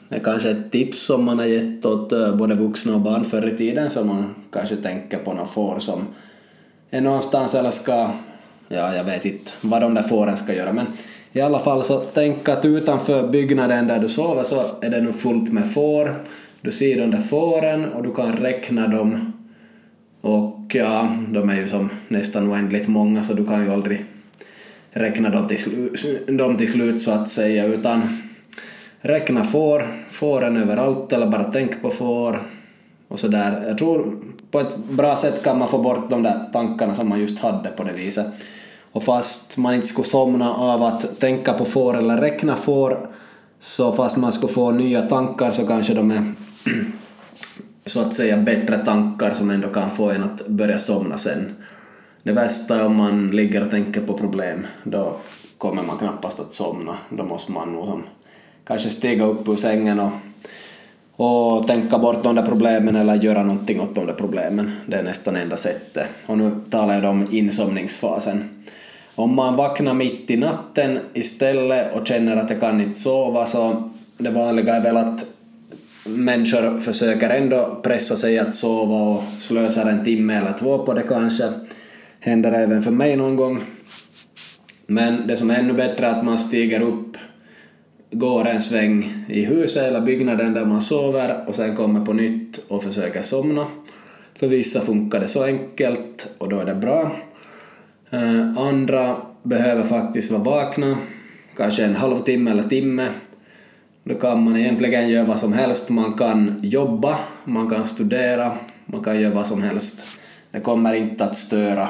Det 0.09 0.17
är 0.17 0.21
kanske 0.21 0.51
ett 0.51 0.71
tips 0.73 1.07
som 1.07 1.25
man 1.25 1.39
har 1.39 1.47
gett 1.47 1.85
åt 1.85 2.13
eh, 2.13 2.37
både 2.37 2.55
vuxna 2.55 2.95
och 2.95 3.01
barn 3.01 3.25
förr 3.25 3.55
i 3.55 3.57
tiden, 3.57 3.91
så 3.91 4.05
man 4.05 4.35
kanske 4.53 4.77
tänker 4.77 5.19
på 5.19 5.33
några 5.33 5.47
får 5.47 5.79
som 5.79 6.07
är 6.95 7.01
någonstans 7.01 7.55
eller 7.55 7.71
ska, 7.71 8.11
ja 8.69 8.97
jag 8.97 9.05
vet 9.05 9.25
inte 9.25 9.51
vad 9.61 9.83
de 9.83 9.95
där 9.95 10.03
fåren 10.03 10.37
ska 10.37 10.55
göra, 10.55 10.73
men 10.73 10.87
I 11.33 11.41
alla 11.41 11.59
fall 11.59 11.85
så 11.85 12.01
tänk 12.15 12.49
att 12.49 12.65
utanför 12.65 13.29
byggnaden 13.29 13.87
där 13.87 13.99
du 13.99 14.09
sover 14.09 14.43
så 14.43 14.63
är 14.81 14.91
det 14.91 15.01
nu 15.01 15.13
fullt 15.13 15.53
med 15.53 15.73
får. 15.73 16.15
Du 16.61 16.73
ser 16.73 17.01
de 17.01 17.11
där 17.11 17.21
fåren 17.21 17.93
och 17.93 18.03
du 18.03 18.15
kan 18.15 18.33
räkna 18.33 18.89
dem. 18.89 19.33
Och 20.21 20.75
ja, 20.75 21.09
de 21.29 21.51
är 21.51 21.55
ju 21.55 21.69
som 21.69 21.91
nästan 22.09 22.53
oändligt 22.53 22.89
många 22.89 23.23
så 23.23 23.35
du 23.35 23.47
kan 23.47 23.65
ju 23.65 23.73
aldrig 23.73 24.05
räkna 24.91 25.31
dem 25.31 25.49
till, 25.49 25.59
slut, 25.59 26.29
dem 26.29 26.57
till 26.57 26.73
slut 26.73 27.03
så 27.03 27.11
att 27.11 27.29
säga 27.29 27.65
utan 27.65 28.03
räkna 29.01 29.45
får, 29.45 29.87
fåren 30.11 30.57
överallt 30.57 31.13
eller 31.13 31.27
bara 31.27 31.45
tänk 31.45 31.83
på 31.83 31.91
får 31.91 32.43
och 33.09 33.21
så 33.21 33.29
där. 33.29 33.69
Jag 33.69 33.79
tror 33.79 34.19
på 34.55 34.61
ett 34.61 34.77
bra 34.77 35.17
sätt 35.17 35.43
kan 35.43 35.59
man 35.59 35.69
få 35.69 35.79
bort 35.79 36.11
de 36.11 36.23
där 36.23 36.49
tankarna 36.53 36.95
som 36.95 37.09
man 37.09 37.21
just 37.21 37.39
hade 37.39 37.69
på 37.69 37.85
det 37.85 37.93
viset. 37.93 38.27
Och 38.93 39.03
fast 39.03 39.57
man 39.57 39.75
inte 39.75 39.87
skulle 39.87 40.07
somna 40.07 40.55
av 40.55 40.83
att 40.83 41.21
tänka 41.21 41.53
på 41.53 41.65
får 41.65 41.99
eller 41.99 42.17
räkna 42.17 42.57
får, 42.57 43.11
så 43.61 43.93
fast 43.93 44.17
man 44.17 44.33
skulle 44.33 44.53
få 44.53 44.71
nya 44.71 45.03
tankar 45.03 45.51
så 45.51 45.67
kanske 45.67 45.95
de 45.95 46.11
är 46.11 46.33
så 47.87 48.01
att 48.01 48.15
säga 48.15 48.37
bättre 48.37 48.85
tankar 48.85 49.33
som 49.33 49.51
ändå 49.51 49.69
kan 49.69 49.91
få 49.91 50.11
en 50.11 50.23
att 50.23 50.47
börja 50.47 50.79
somna 50.79 51.19
sen. 51.19 51.57
Det 52.23 52.33
värsta 52.33 52.81
är 52.81 52.87
om 52.87 52.97
man 52.97 53.31
ligger 53.31 53.65
och 53.65 53.71
tänker 53.71 54.01
på 54.01 54.19
problem, 54.19 54.67
då 54.85 55.17
kommer 55.59 55.83
man 55.83 55.99
knappast 55.99 56.41
att 56.41 56.53
somna. 56.53 56.97
Då 57.09 57.25
måste 57.25 57.53
man 57.53 57.73
nog 57.73 58.03
kanske 58.65 58.91
stiga 58.91 59.25
upp 59.25 59.49
ur 59.49 59.57
sängen 59.57 60.01
och, 60.01 60.13
och 61.17 61.67
tänka 61.67 61.99
bort 61.99 62.23
de 62.23 62.35
där 62.35 62.47
problemen 62.47 62.97
eller 62.97 63.15
göra 63.15 63.43
någonting 63.43 63.81
åt 63.81 63.95
de 63.95 64.07
där 64.07 64.15
problemen. 64.15 64.73
Det 64.87 64.97
är 64.97 65.03
nästan 65.03 65.37
enda 65.37 65.57
sättet. 65.57 66.07
Och 66.27 66.39
nu 66.39 66.51
talar 66.71 66.95
jag 66.95 67.11
om 67.11 67.29
insomningsfasen. 67.31 68.65
Om 69.15 69.35
man 69.35 69.57
vaknar 69.57 69.95
mitt 69.95 70.31
i 70.31 70.37
natten 70.37 70.99
istället 71.13 71.95
och 71.95 72.07
känner 72.07 72.37
att 72.37 72.51
jag 72.51 72.61
kan 72.61 72.81
inte 72.81 72.99
sova 72.99 73.47
så 73.47 73.91
det 74.19 74.31
vanliga 74.31 74.75
är 74.77 74.81
väl 74.81 74.97
att 74.97 75.25
människor 76.07 76.79
försöker 76.79 77.31
ändå 77.31 77.81
pressa 77.83 78.17
sig 78.17 78.39
att 78.39 78.55
sova 78.55 78.97
och 78.97 79.23
slösar 79.41 79.87
en 79.87 80.05
timme 80.05 80.35
eller 80.35 80.53
två 80.59 80.79
på 80.79 80.95
det 80.95 81.03
kanske. 81.03 81.53
Händer 82.21 82.53
även 82.53 82.83
för 82.83 82.91
mig 82.91 83.17
någon 83.17 83.37
gång. 83.37 83.61
Men 84.87 85.27
det 85.27 85.37
som 85.37 85.51
är 85.51 85.59
ännu 85.59 85.73
bättre 85.73 86.07
är 86.07 86.11
att 86.11 86.25
man 86.25 86.39
stiger 86.39 86.81
upp, 86.81 87.17
går 88.15 88.49
en 88.49 88.61
sväng 88.61 89.13
i 89.29 89.45
huset 89.45 89.83
eller 89.83 90.01
byggnaden 90.01 90.55
där 90.55 90.65
man 90.65 90.81
sover 90.81 91.45
och 91.47 91.55
sen 91.55 91.77
kommer 91.77 92.05
på 92.07 92.13
nytt 92.13 92.61
och 92.69 92.83
försöker 92.83 93.23
somna. 93.23 93.67
För 94.35 94.47
vissa 94.47 94.81
funkar 94.81 95.21
det 95.21 95.29
så 95.29 95.45
enkelt 95.45 96.29
och 96.39 96.49
då 96.49 96.59
är 96.59 96.65
det 96.65 96.75
bra. 96.75 97.13
Eh, 98.11 98.59
andra 98.59 99.17
behöver 99.43 99.83
faktiskt 99.83 100.31
vara 100.31 100.43
vakna, 100.43 100.99
kanske 101.57 101.85
en 101.85 101.97
halvtimme 101.97 102.51
eller 102.51 102.63
timme. 102.63 103.09
Då 104.05 104.15
kan 104.15 104.45
man 104.45 104.57
egentligen 104.57 105.09
göra 105.09 105.25
vad 105.25 105.39
som 105.39 105.53
helst. 105.53 105.91
Man 105.91 106.13
kan 106.13 106.61
jobba, 106.63 107.19
man 107.45 107.71
kan 107.71 107.87
studera, 107.87 108.53
man 108.87 109.05
kan 109.05 109.21
göra 109.21 109.35
vad 109.35 109.47
som 109.47 109.63
helst. 109.63 110.05
Det 110.51 110.61
kommer 110.61 110.95
inte 110.95 111.25
att 111.25 111.37
störa, 111.37 111.89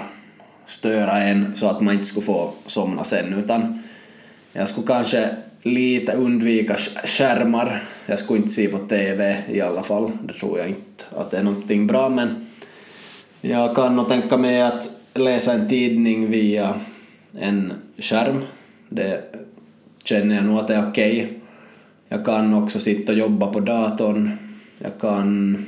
störa 0.66 1.22
en 1.22 1.54
så 1.54 1.66
att 1.66 1.80
man 1.80 1.94
inte 1.94 2.06
skulle 2.06 2.26
få 2.26 2.50
somna 2.66 3.04
sen, 3.04 3.34
utan 3.34 3.82
jag 4.52 4.68
skulle 4.68 4.86
kanske 4.86 5.36
lite 5.64 6.12
undvika 6.12 6.76
skärmar. 7.04 7.82
Jag 8.06 8.18
skulle 8.18 8.38
inte 8.38 8.52
se 8.52 8.68
på 8.68 8.78
TV 8.78 9.42
i 9.52 9.60
alla 9.60 9.82
fall, 9.82 10.10
det 10.22 10.32
tror 10.32 10.58
jag 10.58 10.68
inte 10.68 11.04
att 11.16 11.30
det 11.30 11.38
är 11.38 11.42
någonting 11.42 11.86
bra, 11.86 12.08
men 12.08 12.46
jag 13.40 13.76
kan 13.76 13.96
nog 13.96 14.08
tänka 14.08 14.36
mig 14.36 14.62
att 14.62 14.88
läsa 15.14 15.52
en 15.52 15.68
tidning 15.68 16.30
via 16.30 16.74
en 17.38 17.72
skärm. 17.98 18.44
Det 18.88 19.20
känner 20.04 20.34
jag 20.34 20.44
nog 20.44 20.58
att 20.58 20.68
det 20.68 20.74
är 20.74 20.90
okej. 20.90 21.24
Okay. 21.24 21.34
Jag 22.08 22.24
kan 22.24 22.54
också 22.54 22.78
sitta 22.78 23.12
och 23.12 23.18
jobba 23.18 23.46
på 23.46 23.60
datorn. 23.60 24.30
Jag 24.78 24.98
kan 24.98 25.58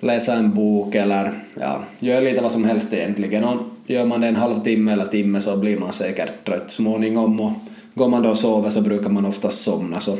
läsa 0.00 0.34
en 0.34 0.54
bok 0.54 0.94
eller 0.94 1.32
ja, 1.60 1.84
göra 1.98 2.20
lite 2.20 2.40
vad 2.40 2.52
som 2.52 2.64
helst 2.64 2.92
egentligen. 2.92 3.44
Och 3.44 3.60
gör 3.86 4.04
man 4.04 4.20
det 4.20 4.28
en 4.28 4.36
halvtimme 4.36 4.92
eller 4.92 5.06
timme 5.06 5.40
så 5.40 5.56
blir 5.56 5.78
man 5.78 5.92
säkert 5.92 6.44
trött 6.44 6.70
småningom 6.70 7.40
och 7.40 7.52
går 7.98 8.08
man 8.08 8.22
då 8.22 8.30
och 8.30 8.38
sover 8.38 8.70
så 8.70 8.80
brukar 8.80 9.10
man 9.10 9.26
oftast 9.26 9.62
somna 9.62 10.00
så, 10.00 10.18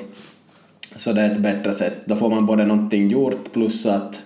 så 0.97 1.13
det 1.13 1.21
är 1.21 1.33
ett 1.33 1.39
bättre 1.39 1.73
sätt. 1.73 1.95
Då 2.05 2.17
får 2.17 2.31
man 2.31 2.47
både 2.47 2.65
någonting 2.65 3.11
gjort 3.11 3.53
plus 3.53 3.87
att, 3.87 4.21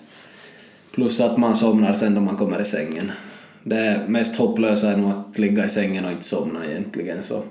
plus 0.94 1.20
att 1.20 1.36
man 1.36 1.56
somnar 1.56 1.92
sen 1.92 2.14
då 2.14 2.20
man 2.20 2.36
kommer 2.36 2.60
i 2.60 2.64
sängen. 2.64 3.12
Det 3.64 4.00
mest 4.08 4.36
hopplösa 4.36 4.92
är 4.92 4.96
nog 4.96 5.10
att 5.10 5.38
ligga 5.38 5.64
i 5.64 5.68
sängen 5.68 6.04
och 6.04 6.12
inte 6.12 6.24
somna 6.24 6.66
egentligen. 6.66 7.22
Så, 7.22 7.42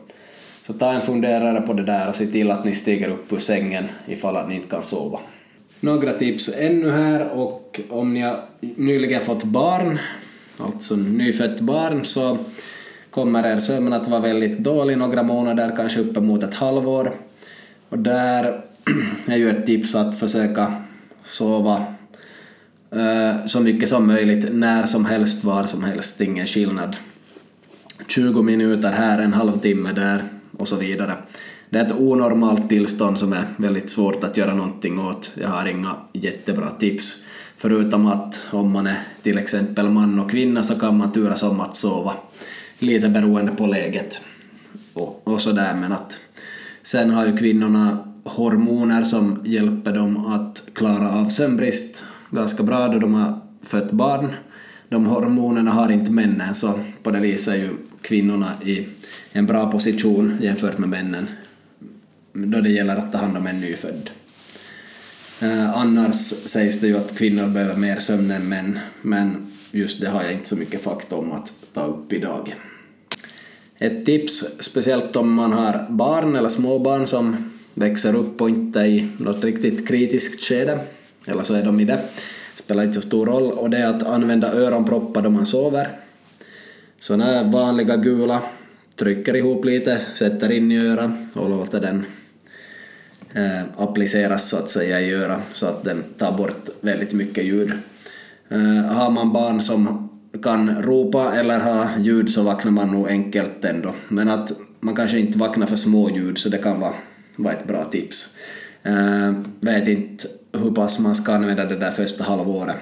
så 0.68 0.74
ta 0.74 0.92
en 0.92 1.02
funderare 1.02 1.62
på 1.62 1.74
det 1.74 1.84
där 1.84 2.10
och 2.10 2.16
se 2.16 2.26
till 2.26 2.52
att 2.52 2.66
ni 2.66 2.72
stiger 2.72 3.10
upp 3.10 3.34
ur 3.34 3.38
sängen 3.38 3.86
ifall 4.08 4.36
att 4.38 4.50
ni 4.50 4.56
inte 4.56 4.68
kan 4.68 4.84
sova. 4.84 5.20
Några 5.80 6.14
tips 6.14 6.50
ännu 6.58 6.92
här 6.92 7.30
och 7.30 7.80
om 7.90 8.14
ni 8.14 8.22
har 8.22 8.40
nyligen 8.60 9.22
fått 9.22 9.44
barn, 9.44 10.00
alltså 10.58 10.96
nyfött 10.96 11.60
barn, 11.60 12.06
så 12.06 12.38
kommer 13.12 13.46
er 13.46 13.60
sömn 13.60 13.94
att 13.94 14.08
vara 14.08 14.22
väldigt 14.22 14.60
dålig 14.60 14.98
några 14.98 15.24
månader, 15.24 15.74
kanske 15.76 16.00
uppemot 16.00 16.44
ett 16.44 16.54
halvår. 16.54 17.14
Och 17.90 18.00
där 18.00 18.62
är 19.26 19.36
ju 19.36 19.50
ett 19.50 19.66
tips 19.66 19.96
att 19.96 20.20
försöka 20.20 20.74
sova 21.24 21.86
eh, 22.92 23.46
så 23.46 23.60
mycket 23.60 23.90
som 23.90 24.08
möjligt, 24.08 24.54
när 24.54 24.86
som 24.86 25.06
helst, 25.06 25.44
var 25.44 25.64
som 25.64 25.84
helst, 25.84 26.22
ingen 26.22 26.46
skillnad. 26.46 26.96
20 28.08 28.42
minuter 28.42 28.92
här, 28.92 29.20
en 29.20 29.34
halvtimme 29.34 29.90
där 29.94 30.24
och 30.58 30.68
så 30.68 30.76
vidare. 30.76 31.18
Det 31.70 31.80
är 31.80 31.86
ett 31.86 31.92
onormalt 31.92 32.70
tillstånd 32.70 33.20
som 33.20 33.34
är 33.34 33.46
väldigt 33.58 33.90
svårt 33.90 34.24
att 34.24 34.38
göra 34.38 34.54
någonting 34.54 35.00
åt. 35.00 35.32
Jag 35.34 35.48
har 35.48 35.66
inga 35.66 35.96
jättebra 36.14 36.70
tips. 36.80 37.24
Förutom 37.58 38.08
att 38.08 38.40
om 38.52 38.72
man 38.72 38.88
är 38.88 39.00
till 39.22 39.38
exempel 39.38 39.90
man 39.90 40.20
och 40.20 40.32
kvinna 40.32 40.64
så 40.64 40.80
kan 40.80 40.98
man 40.98 41.12
turas 41.12 41.44
om 41.44 41.62
att 41.62 41.76
sova. 41.76 42.14
Lite 42.82 43.10
beroende 43.10 43.52
på 43.52 43.68
läget 43.68 44.22
och, 44.94 45.22
och 45.24 45.42
sådär 45.42 45.74
men 45.74 45.92
att 45.92 46.18
sen 46.84 47.10
har 47.10 47.26
ju 47.26 47.38
kvinnorna 47.38 48.14
hormoner 48.24 49.04
som 49.04 49.42
hjälper 49.46 49.94
dem 49.94 50.26
att 50.26 50.64
klara 50.74 51.12
av 51.12 51.30
sömnbrist 51.30 52.04
ganska 52.30 52.64
bra 52.64 52.88
då 52.88 53.00
de 53.00 53.14
har 53.14 53.40
fött 53.64 53.92
barn. 53.92 54.30
De 54.90 55.06
hormonerna 55.06 55.72
har 55.72 55.92
inte 55.92 56.12
männen 56.12 56.56
så 56.56 56.80
på 57.04 57.12
det 57.12 57.20
viset 57.20 57.54
är 57.54 57.58
ju 57.58 57.70
kvinnorna 58.02 58.52
i 58.66 58.88
en 59.32 59.46
bra 59.46 59.72
position 59.72 60.38
jämfört 60.42 60.78
med 60.78 60.90
männen 60.90 61.28
då 62.34 62.62
det 62.62 62.70
gäller 62.70 62.96
att 62.96 63.12
ta 63.12 63.18
hand 63.18 63.38
om 63.38 63.48
en 63.48 63.62
nyfödd. 63.62 64.10
Eh, 65.42 65.78
annars 65.78 66.16
sägs 66.26 66.80
det 66.80 66.88
ju 66.88 66.98
att 66.98 67.18
kvinnor 67.18 67.48
behöver 67.48 67.76
mer 67.76 68.00
sömn 68.00 68.32
än 68.32 68.50
män, 68.50 68.80
men 69.02 69.52
just 69.72 70.02
det 70.02 70.10
har 70.10 70.24
jag 70.24 70.32
inte 70.32 70.50
så 70.50 70.56
mycket 70.56 70.82
fakta 70.82 71.16
om 71.16 71.32
att 71.32 71.54
ta 71.74 71.86
upp 71.86 72.14
idag. 72.14 72.56
Ett 73.80 74.06
tips, 74.06 74.46
speciellt 74.60 75.16
om 75.16 75.34
man 75.34 75.54
har 75.54 75.86
barn 75.90 76.36
eller 76.36 76.50
småbarn 76.50 77.08
som 77.08 77.52
växer 77.74 78.16
upp 78.16 78.42
och 78.42 78.50
inte 78.50 78.80
i 78.80 79.08
något 79.18 79.44
riktigt 79.44 79.88
kritiskt 79.88 80.44
skede, 80.44 80.80
eller 81.26 81.44
så 81.44 81.54
är 81.54 81.64
de 81.64 81.80
i 81.80 81.86
det, 81.86 82.02
spelar 82.56 82.84
inte 82.84 83.02
så 83.02 83.08
stor 83.08 83.26
roll, 83.26 83.52
och 83.52 83.70
det 83.70 83.78
är 83.78 83.88
att 83.88 84.04
använda 84.04 84.54
öronproppar 84.54 85.22
då 85.22 85.30
man 85.30 85.46
sover. 85.46 85.90
Såna 87.00 87.26
här 87.26 87.52
vanliga 87.52 87.98
gula, 87.98 88.42
trycker 88.96 89.36
ihop 89.36 89.66
lite, 89.66 90.00
sätter 90.00 90.52
in 90.52 90.72
i 90.72 90.88
örat 90.88 91.12
och 91.34 91.50
låter 91.50 91.80
den 91.80 92.06
eh, 93.34 93.64
appliceras 93.78 94.50
så 94.50 94.58
att 94.58 94.70
säga 94.70 95.02
i 95.02 95.14
örat 95.14 95.42
så 95.54 95.66
att 95.66 95.84
den 95.84 96.04
tar 96.18 96.32
bort 96.32 96.70
väldigt 96.82 97.14
mycket 97.14 97.46
ljud. 97.46 97.72
Eh, 98.52 98.86
har 98.86 99.10
man 99.10 99.34
barn 99.34 99.62
som 99.62 100.10
kan 100.44 100.84
ropa 100.84 101.34
eller 101.36 101.60
ha 101.60 101.90
ljud 102.00 102.32
så 102.32 102.44
vaknar 102.44 102.72
man 102.72 102.92
nog 102.92 103.08
enkelt 103.08 103.66
ändå. 103.66 103.94
Men 104.08 104.30
att 104.30 104.52
man 104.80 104.96
kanske 104.96 105.20
inte 105.20 105.38
vaknar 105.38 105.68
för 105.68 105.76
små 105.76 106.10
ljud 106.10 106.38
så 106.38 106.50
det 106.50 106.58
kan 106.58 106.80
vara, 106.80 106.94
vara 107.36 107.54
ett 107.54 107.68
bra 107.68 107.86
tips. 107.86 108.36
Uh, 108.88 109.34
vet 109.60 109.88
inte 109.88 110.28
hur 110.54 110.72
pass 110.72 111.00
man 111.00 111.16
ska 111.16 111.34
använda 111.34 111.66
det 111.66 111.76
där 111.76 111.92
första 111.92 112.24
halvåret. 112.24 112.76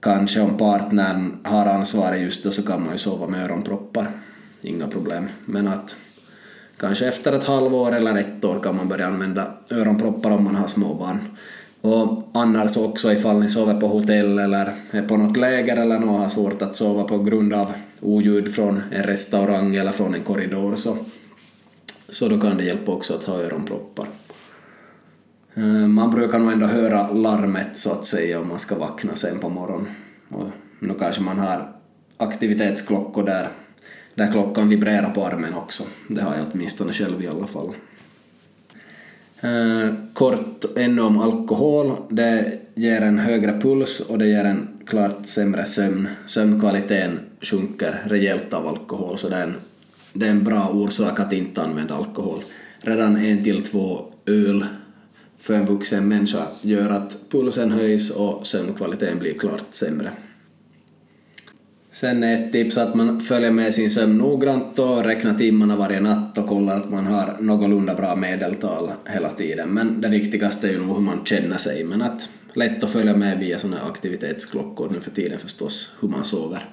Kanske 0.00 0.40
om 0.40 0.56
partnern 0.56 1.36
har 1.42 1.66
ansvaret 1.66 2.20
just 2.20 2.44
då 2.44 2.50
så 2.50 2.62
kan 2.62 2.84
man 2.84 2.92
ju 2.92 2.98
sova 2.98 3.26
med 3.26 3.44
öronproppar, 3.44 4.10
inga 4.62 4.86
problem. 4.86 5.28
Men 5.44 5.68
att 5.68 5.96
kanske 6.76 7.08
efter 7.08 7.32
ett 7.32 7.44
halvår 7.44 7.94
eller 7.94 8.16
ett 8.16 8.44
år 8.44 8.60
kan 8.60 8.76
man 8.76 8.88
börja 8.88 9.06
använda 9.06 9.54
öronproppar 9.70 10.30
om 10.30 10.44
man 10.44 10.54
har 10.54 10.66
småbarn. 10.66 11.18
Och 11.80 12.30
annars 12.34 12.76
också 12.76 13.12
ifall 13.12 13.40
ni 13.40 13.48
sover 13.48 13.80
på 13.80 13.86
hotell 13.86 14.38
eller 14.38 14.74
är 14.90 15.02
på 15.02 15.16
något 15.16 15.36
läger 15.36 15.76
eller 15.76 15.98
något 15.98 16.20
har 16.20 16.28
svårt 16.28 16.62
att 16.62 16.74
sova 16.74 17.04
på 17.04 17.18
grund 17.18 17.52
av 17.52 17.72
oljud 18.00 18.54
från 18.54 18.82
en 18.90 19.02
restaurang 19.02 19.76
eller 19.76 19.92
från 19.92 20.14
en 20.14 20.22
korridor 20.22 20.76
så, 20.76 20.96
så 22.08 22.28
då 22.28 22.40
kan 22.40 22.56
det 22.56 22.64
hjälpa 22.64 22.92
också 22.92 23.14
att 23.14 23.24
ha 23.24 23.34
öronproppar. 23.34 24.06
Eh, 25.54 25.64
man 25.64 26.10
brukar 26.10 26.38
nog 26.38 26.52
ändå 26.52 26.66
höra 26.66 27.10
larmet 27.12 27.78
så 27.78 27.92
att 27.92 28.04
säga 28.04 28.40
om 28.40 28.48
man 28.48 28.58
ska 28.58 28.78
vakna 28.78 29.14
sen 29.14 29.38
på 29.38 29.48
morgonen. 29.48 29.94
Och 30.28 30.48
nu 30.78 30.94
kanske 30.98 31.22
man 31.22 31.38
har 31.38 31.72
aktivitetsklockor 32.16 33.22
där 33.22 33.48
där 34.18 34.32
klockan 34.32 34.68
vibrerar 34.68 35.10
på 35.10 35.24
armen 35.24 35.54
också. 35.54 35.84
Det 36.08 36.22
har 36.22 36.36
jag 36.36 36.46
åtminstone 36.52 36.92
själv 36.92 37.22
i 37.22 37.28
alla 37.28 37.46
fall. 37.46 37.74
Eh, 39.40 39.94
kort 40.12 40.64
ännu 40.76 41.02
om 41.02 41.18
alkohol. 41.18 41.96
Det 42.10 42.58
ger 42.74 43.00
en 43.00 43.18
högre 43.18 43.60
puls 43.60 44.00
och 44.00 44.18
det 44.18 44.26
ger 44.26 44.44
en 44.44 44.68
klart 44.86 45.26
sämre 45.26 45.64
sömn. 45.64 46.08
Sömnkvaliteten 46.26 47.18
sjunker 47.40 48.02
rejält 48.04 48.52
av 48.52 48.68
alkohol 48.68 49.18
så 49.18 49.28
det 49.28 49.36
är 49.36 49.42
en, 49.42 49.54
det 50.12 50.26
är 50.26 50.30
en 50.30 50.44
bra 50.44 50.68
orsak 50.68 51.20
att 51.20 51.32
inte 51.32 51.62
använda 51.62 51.94
alkohol. 51.94 52.40
Redan 52.80 53.16
en 53.16 53.44
till 53.44 53.64
två 53.64 54.04
öl 54.26 54.66
för 55.38 55.54
en 55.54 55.66
vuxen 55.66 56.08
människa 56.08 56.46
gör 56.62 56.90
att 56.90 57.16
pulsen 57.30 57.72
höjs 57.72 58.10
och 58.10 58.46
sömnkvaliteten 58.46 59.18
blir 59.18 59.38
klart 59.38 59.66
sämre. 59.70 60.10
Sen 62.00 62.22
är 62.22 62.34
ett 62.34 62.52
tips 62.52 62.78
att 62.78 62.94
man 62.94 63.20
följer 63.20 63.50
med 63.50 63.74
sin 63.74 63.90
sömn 63.90 64.18
noggrant 64.18 64.78
och 64.78 65.04
räknar 65.04 65.34
timmarna 65.34 65.76
varje 65.76 66.00
natt 66.00 66.38
och 66.38 66.46
kollar 66.46 66.76
att 66.76 66.90
man 66.90 67.06
har 67.06 67.36
någorlunda 67.40 67.94
bra 67.94 68.16
medeltal 68.16 68.90
hela 69.06 69.32
tiden. 69.32 69.68
Men 69.68 70.00
det 70.00 70.08
viktigaste 70.08 70.68
är 70.68 70.72
ju 70.72 70.78
nog 70.78 70.96
hur 70.96 71.02
man 71.02 71.24
känner 71.24 71.56
sig, 71.56 71.84
men 71.84 72.02
att 72.02 72.28
lätt 72.52 72.84
att 72.84 72.90
följa 72.90 73.16
med 73.16 73.38
via 73.38 73.58
sådana 73.58 73.82
aktivitetsklockor 73.82 74.90
nu 74.90 75.00
för 75.00 75.10
tiden 75.10 75.38
förstås, 75.38 75.96
hur 76.00 76.08
man 76.08 76.24
sover. 76.24 76.68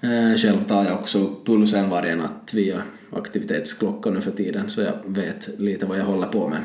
Eh, 0.00 0.36
själv 0.36 0.64
tar 0.64 0.84
jag 0.84 0.94
också 0.94 1.34
pulsen 1.44 1.90
varje 1.90 2.16
natt 2.16 2.50
via 2.54 2.82
aktivitetsklockor 3.12 4.10
nu 4.10 4.20
för 4.20 4.30
tiden, 4.30 4.70
så 4.70 4.80
jag 4.80 4.94
vet 5.04 5.48
lite 5.58 5.86
vad 5.86 5.98
jag 5.98 6.04
håller 6.04 6.26
på 6.26 6.48
med. 6.48 6.60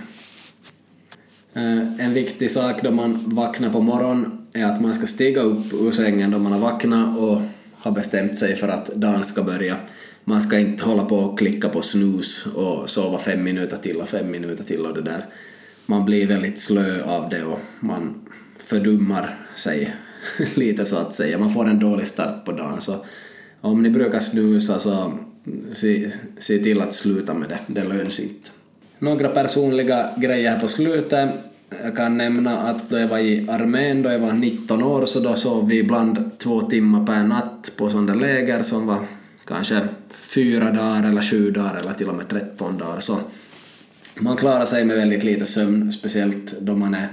Eh, 1.54 2.06
en 2.06 2.14
viktig 2.14 2.52
sak 2.52 2.82
då 2.84 2.92
man 2.92 3.36
vaknar 3.36 3.70
på 3.70 3.82
morgonen 3.82 4.41
är 4.54 4.66
att 4.66 4.82
man 4.82 4.94
ska 4.94 5.08
stiga 5.08 5.42
upp 5.42 5.74
ur 5.74 5.92
sängen 5.92 6.32
då 6.32 6.40
man 6.40 6.52
har 6.52 6.60
vaknat 6.60 7.18
och 7.18 7.42
har 7.74 7.92
bestämt 7.92 8.38
sig 8.38 8.56
för 8.56 8.68
att 8.68 8.86
dagen 8.86 9.24
ska 9.24 9.44
börja. 9.44 9.78
Man 10.24 10.42
ska 10.42 10.60
inte 10.60 10.84
hålla 10.84 11.06
på 11.06 11.16
och 11.16 11.40
klicka 11.40 11.70
på 11.70 11.82
snus 11.82 12.46
och 12.46 12.90
sova 12.90 13.18
fem 13.18 13.44
minuter 13.44 13.78
till 13.78 13.98
och 14.02 14.10
fem 14.10 14.32
minuter 14.32 14.64
till 14.64 14.86
och 14.86 14.94
det 14.94 15.02
där. 15.02 15.26
Man 15.86 16.06
blir 16.06 16.28
väldigt 16.28 16.60
slö 16.60 17.04
av 17.04 17.30
det 17.30 17.44
och 17.44 17.60
man 17.80 18.22
fördummar 18.58 19.36
sig 19.56 19.96
lite 20.56 20.86
så 20.86 20.98
att 20.98 21.16
säga. 21.16 21.38
Man 21.38 21.54
får 21.54 21.70
en 21.70 21.80
dålig 21.80 22.08
start 22.08 22.46
på 22.46 22.52
dagen 22.52 22.82
så 22.82 23.06
om 23.62 23.82
ni 23.82 23.90
brukar 23.90 24.20
snusa 24.20 24.80
så 24.80 25.18
se, 25.72 26.12
se 26.38 26.58
till 26.58 26.82
att 26.82 26.94
sluta 26.94 27.34
med 27.34 27.50
det, 27.50 27.60
det 27.68 27.84
lönar 27.84 28.06
sig 28.06 28.26
inte. 28.26 28.50
Några 29.00 29.30
personliga 29.30 30.10
grejer 30.18 30.60
på 30.60 30.68
slutet. 30.68 31.30
Jag 31.80 31.96
kan 31.96 32.18
nämna 32.18 32.58
att 32.58 32.90
då 32.90 32.98
jag 32.98 33.08
var 33.08 33.20
i 33.20 33.50
armén, 33.50 34.02
då 34.02 34.10
jag 34.10 34.20
var 34.20 34.32
19 34.32 34.84
år, 34.84 35.06
så 35.06 35.20
då 35.20 35.36
sov 35.36 35.68
vi 35.68 35.80
ibland 35.80 36.32
två 36.40 36.62
timmar 36.62 37.06
per 37.06 37.24
natt 37.24 37.72
på 37.76 37.90
sådana 37.90 38.14
läger 38.14 38.62
som 38.62 38.88
var 38.88 39.08
kanske 39.46 39.88
fyra 40.22 40.72
dagar 40.72 41.10
eller 41.10 41.22
sju 41.22 41.52
dagar 41.52 41.76
eller 41.76 41.94
till 41.94 42.10
och 42.10 42.16
med 42.16 42.30
13 42.30 42.78
dagar. 42.78 43.00
Så 43.00 43.20
man 44.20 44.38
klarar 44.38 44.66
sig 44.66 44.86
med 44.86 44.98
väldigt 44.98 45.24
lite 45.24 45.46
sömn, 45.46 45.92
speciellt 45.92 46.60
då 46.62 46.76
man 46.76 46.94
är 46.94 47.08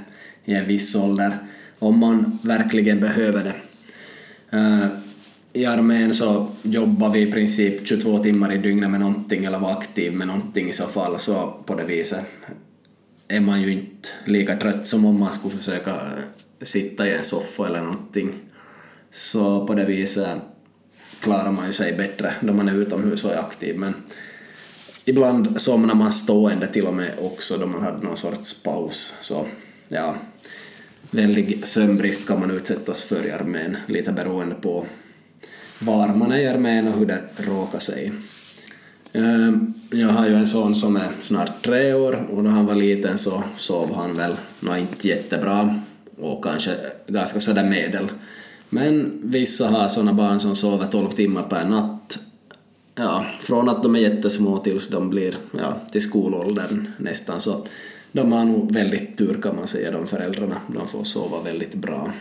i 0.44 0.54
en 0.54 0.66
viss 0.66 0.96
ålder, 0.96 1.38
om 1.78 1.98
man 1.98 2.38
verkligen 2.42 3.00
behöver 3.00 3.44
det. 3.44 3.54
Eh, 4.58 4.86
I 5.52 5.66
armén 5.66 6.14
så 6.14 6.48
jobbar 6.62 7.10
vi 7.10 7.20
i 7.20 7.32
princip 7.32 7.86
22 7.86 8.22
timmar 8.22 8.52
i 8.52 8.58
dygnet 8.58 8.90
med 8.90 9.00
någonting 9.00 9.44
eller 9.44 9.58
var 9.58 9.72
aktiv 9.72 10.12
med 10.12 10.26
någonting 10.26 10.68
i 10.68 10.72
så 10.72 10.86
fall, 10.86 11.18
så 11.18 11.54
på 11.66 11.74
det 11.74 11.84
viset 11.84 12.20
är 13.28 13.40
man 13.40 13.62
ju 13.62 13.72
inte 13.72 14.08
lika 14.24 14.56
trött 14.56 14.86
som 14.86 15.04
om 15.04 15.20
man 15.20 15.32
skulle 15.32 15.56
försöka 15.56 15.90
eh, 15.90 16.22
sitta 16.62 17.08
i 17.08 17.14
en 17.14 17.24
soffa 17.24 17.66
eller 17.66 17.82
någonting. 17.82 18.32
Så 19.12 19.66
på 19.66 19.74
det 19.74 19.84
viset 19.84 20.38
klarar 21.20 21.52
man 21.52 21.66
ju 21.66 21.72
sig 21.72 21.92
bättre 21.92 22.34
då 22.40 22.52
man 22.52 22.68
är 22.68 22.74
utomhus 22.74 23.24
och 23.24 23.32
är 23.32 23.38
aktiv, 23.38 23.78
men 23.78 23.94
ibland 25.04 25.60
somnar 25.60 25.94
man 25.94 26.12
stående 26.12 26.66
till 26.66 26.86
och 26.86 26.94
med 26.94 27.12
också 27.18 27.56
då 27.56 27.66
man 27.66 27.82
hade 27.82 28.04
någon 28.04 28.16
sorts 28.16 28.62
paus. 28.62 29.14
Så 29.20 29.46
ja, 29.88 30.16
väldig 31.10 31.66
sömnbrist 31.66 32.28
kan 32.28 32.40
man 32.40 32.50
utsättas 32.50 33.02
för 33.02 33.26
i 33.26 33.30
armén, 33.30 33.76
lite 33.86 34.12
beroende 34.12 34.54
på 34.54 34.86
var 35.78 36.08
man 36.08 36.32
är 36.32 36.38
i 36.38 36.46
armén 36.46 36.88
och 36.88 36.98
hur 36.98 37.06
det 37.06 37.22
råkar 37.36 37.78
sig. 37.78 38.12
Ehm, 39.12 39.74
jag 39.90 40.08
har 40.08 40.26
ju 40.26 40.34
en 40.34 40.46
son 40.46 40.74
som 40.74 40.96
är 40.96 41.10
snart 41.20 41.62
tre 41.62 41.94
år 41.94 42.26
och 42.32 42.44
när 42.44 42.50
han 42.50 42.66
var 42.66 42.74
liten 42.74 43.18
så 43.18 43.42
sov 43.56 43.94
han 43.94 44.16
väl 44.16 44.32
nå 44.60 44.76
inte 44.76 45.08
jättebra 45.08 45.80
och 46.20 46.44
kanske 46.44 46.76
ganska 47.06 47.40
sådär 47.40 47.64
medel. 47.64 48.08
Men 48.68 49.20
vissa 49.22 49.68
har 49.68 49.88
sådana 49.88 50.12
barn 50.12 50.40
som 50.40 50.56
sover 50.56 50.86
12 50.86 51.10
timmar 51.10 51.42
per 51.42 51.64
natt. 51.64 52.18
Ja, 52.94 53.26
från 53.40 53.68
att 53.68 53.82
de 53.82 53.96
är 53.96 54.00
jättesmå 54.00 54.58
tills 54.58 54.88
de 54.88 55.10
blir 55.10 55.34
ja, 55.58 55.80
till 55.92 56.02
skolåldern 56.02 56.86
nästan 56.98 57.40
så 57.40 57.66
de 58.12 58.32
har 58.32 58.44
nog 58.44 58.72
väldigt 58.72 59.18
tur 59.18 59.42
kan 59.42 59.56
man 59.56 59.66
säga, 59.66 59.90
de 59.90 60.06
föräldrarna. 60.06 60.60
De 60.66 60.88
får 60.88 61.04
sova 61.04 61.42
väldigt 61.42 61.74
bra. 61.74 62.12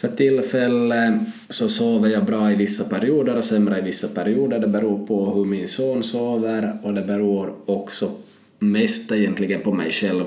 För 0.00 0.08
tillfället 0.08 1.14
så 1.48 1.68
sover 1.68 2.10
jag 2.10 2.24
bra 2.24 2.52
i 2.52 2.54
vissa 2.54 2.84
perioder 2.84 3.36
och 3.36 3.44
sämre 3.44 3.78
i 3.78 3.82
vissa 3.82 4.08
perioder. 4.08 4.58
Det 4.58 4.68
beror 4.68 5.06
på 5.06 5.34
hur 5.34 5.44
min 5.44 5.68
son 5.68 6.02
sover 6.02 6.72
och 6.82 6.94
det 6.94 7.02
beror 7.02 7.54
också 7.66 8.10
mest 8.58 9.12
egentligen 9.12 9.60
på 9.60 9.72
mig 9.72 9.90
själv. 9.90 10.24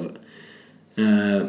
Uh, 1.00 1.44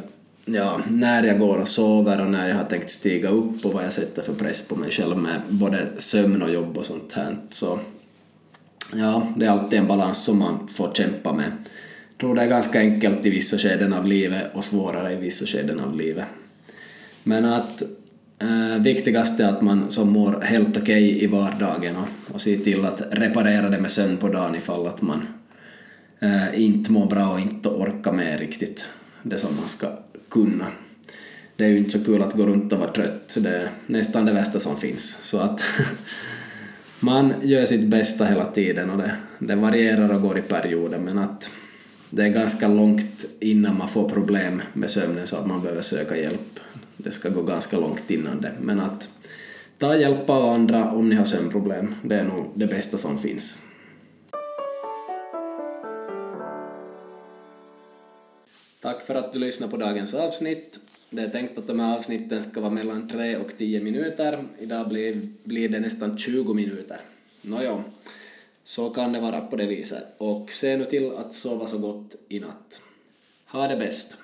ja, 0.44 0.80
när 0.88 1.24
jag 1.24 1.38
går 1.38 1.58
och 1.58 1.68
sover 1.68 2.20
och 2.20 2.30
när 2.30 2.48
jag 2.48 2.56
har 2.56 2.64
tänkt 2.64 2.90
stiga 2.90 3.28
upp 3.28 3.64
och 3.64 3.72
vad 3.72 3.84
jag 3.84 3.92
sätter 3.92 4.22
för 4.22 4.34
press 4.34 4.68
på 4.68 4.76
mig 4.76 4.90
själv 4.90 5.16
med 5.16 5.40
både 5.48 5.88
sömn 5.98 6.42
och 6.42 6.52
jobb 6.52 6.78
och 6.78 6.86
sånt 6.86 7.12
här. 7.12 7.36
Så 7.50 7.78
ja, 8.94 9.28
det 9.36 9.46
är 9.46 9.50
alltid 9.50 9.78
en 9.78 9.88
balans 9.88 10.24
som 10.24 10.38
man 10.38 10.68
får 10.68 10.92
kämpa 10.94 11.32
med. 11.32 11.52
Jag 12.08 12.18
tror 12.20 12.34
det 12.34 12.42
är 12.42 12.46
ganska 12.46 12.78
enkelt 12.78 13.26
i 13.26 13.30
vissa 13.30 13.58
skeden 13.58 13.92
av 13.92 14.06
livet 14.06 14.42
och 14.54 14.64
svårare 14.64 15.12
i 15.12 15.16
vissa 15.16 15.46
skeden 15.46 15.80
av 15.80 15.96
livet. 15.96 16.26
Men 17.22 17.44
att 17.44 17.82
Eh, 18.38 18.82
viktigast 18.82 19.40
är 19.40 19.48
att 19.48 19.62
man 19.62 19.90
som 19.90 20.12
mår 20.12 20.40
helt 20.40 20.76
okej 20.76 20.82
okay 20.82 21.24
i 21.24 21.26
vardagen 21.26 21.96
och, 21.96 22.34
och 22.34 22.40
ser 22.40 22.56
till 22.56 22.84
att 22.84 23.02
reparera 23.10 23.68
det 23.68 23.80
med 23.80 23.90
sömn 23.90 24.16
på 24.16 24.28
dagen 24.28 24.54
ifall 24.54 24.86
att 24.86 25.02
man 25.02 25.26
eh, 26.20 26.60
inte 26.60 26.92
mår 26.92 27.06
bra 27.06 27.28
och 27.28 27.40
inte 27.40 27.68
orkar 27.68 28.12
med 28.12 28.40
riktigt 28.40 28.88
det 29.22 29.38
som 29.38 29.56
man 29.56 29.68
ska 29.68 29.88
kunna. 30.28 30.66
Det 31.56 31.64
är 31.64 31.68
ju 31.68 31.78
inte 31.78 31.90
så 31.90 32.04
kul 32.04 32.22
att 32.22 32.32
gå 32.32 32.46
runt 32.46 32.72
och 32.72 32.78
vara 32.78 32.92
trött, 32.92 33.36
det 33.40 33.56
är 33.56 33.70
nästan 33.86 34.24
det 34.24 34.32
värsta 34.32 34.58
som 34.58 34.76
finns. 34.76 35.18
Så 35.22 35.38
att 35.38 35.62
man 37.00 37.34
gör 37.42 37.64
sitt 37.64 37.86
bästa 37.86 38.24
hela 38.24 38.44
tiden 38.44 38.90
och 38.90 38.98
det, 38.98 39.16
det 39.38 39.54
varierar 39.54 40.14
och 40.14 40.22
går 40.22 40.38
i 40.38 40.42
perioder 40.42 40.98
men 40.98 41.18
att 41.18 41.50
det 42.10 42.22
är 42.22 42.28
ganska 42.28 42.68
långt 42.68 43.24
innan 43.40 43.78
man 43.78 43.88
får 43.88 44.08
problem 44.08 44.62
med 44.72 44.90
sömnen 44.90 45.26
så 45.26 45.36
att 45.36 45.46
man 45.46 45.62
behöver 45.62 45.82
söka 45.82 46.16
hjälp 46.16 46.60
det 46.96 47.12
ska 47.12 47.28
gå 47.28 47.42
ganska 47.42 47.78
långt 47.78 48.10
innan 48.10 48.40
det. 48.40 48.52
Men 48.60 48.80
att 48.80 49.10
ta 49.78 49.96
hjälp 49.96 50.30
av 50.30 50.44
andra 50.44 50.90
om 50.90 51.08
ni 51.08 51.14
har 51.14 51.24
sömnproblem, 51.24 51.94
det 52.04 52.14
är 52.14 52.24
nog 52.24 52.50
det 52.54 52.66
bästa 52.66 52.98
som 52.98 53.18
finns. 53.18 53.58
Tack 58.80 59.06
för 59.06 59.14
att 59.14 59.32
du 59.32 59.38
lyssnade 59.38 59.72
på 59.72 59.76
dagens 59.78 60.14
avsnitt. 60.14 60.80
Det 61.10 61.22
är 61.22 61.28
tänkt 61.28 61.58
att 61.58 61.66
de 61.66 61.80
här 61.80 61.98
avsnitten 61.98 62.42
ska 62.42 62.60
vara 62.60 62.70
mellan 62.70 63.08
3 63.08 63.36
och 63.36 63.56
10 63.58 63.80
minuter. 63.80 64.44
Idag 64.58 64.88
blir, 64.88 65.20
blir 65.44 65.68
det 65.68 65.80
nästan 65.80 66.18
20 66.18 66.54
minuter. 66.54 67.00
Nåja, 67.42 67.84
så 68.64 68.90
kan 68.90 69.12
det 69.12 69.20
vara 69.20 69.40
på 69.40 69.56
det 69.56 69.66
viset. 69.66 70.04
Och 70.18 70.52
se 70.52 70.76
nu 70.76 70.84
till 70.84 71.10
att 71.16 71.34
sova 71.34 71.66
så 71.66 71.78
gott 71.78 72.16
i 72.28 72.40
natt. 72.40 72.80
Ha 73.46 73.68
det 73.68 73.76
bäst! 73.76 74.18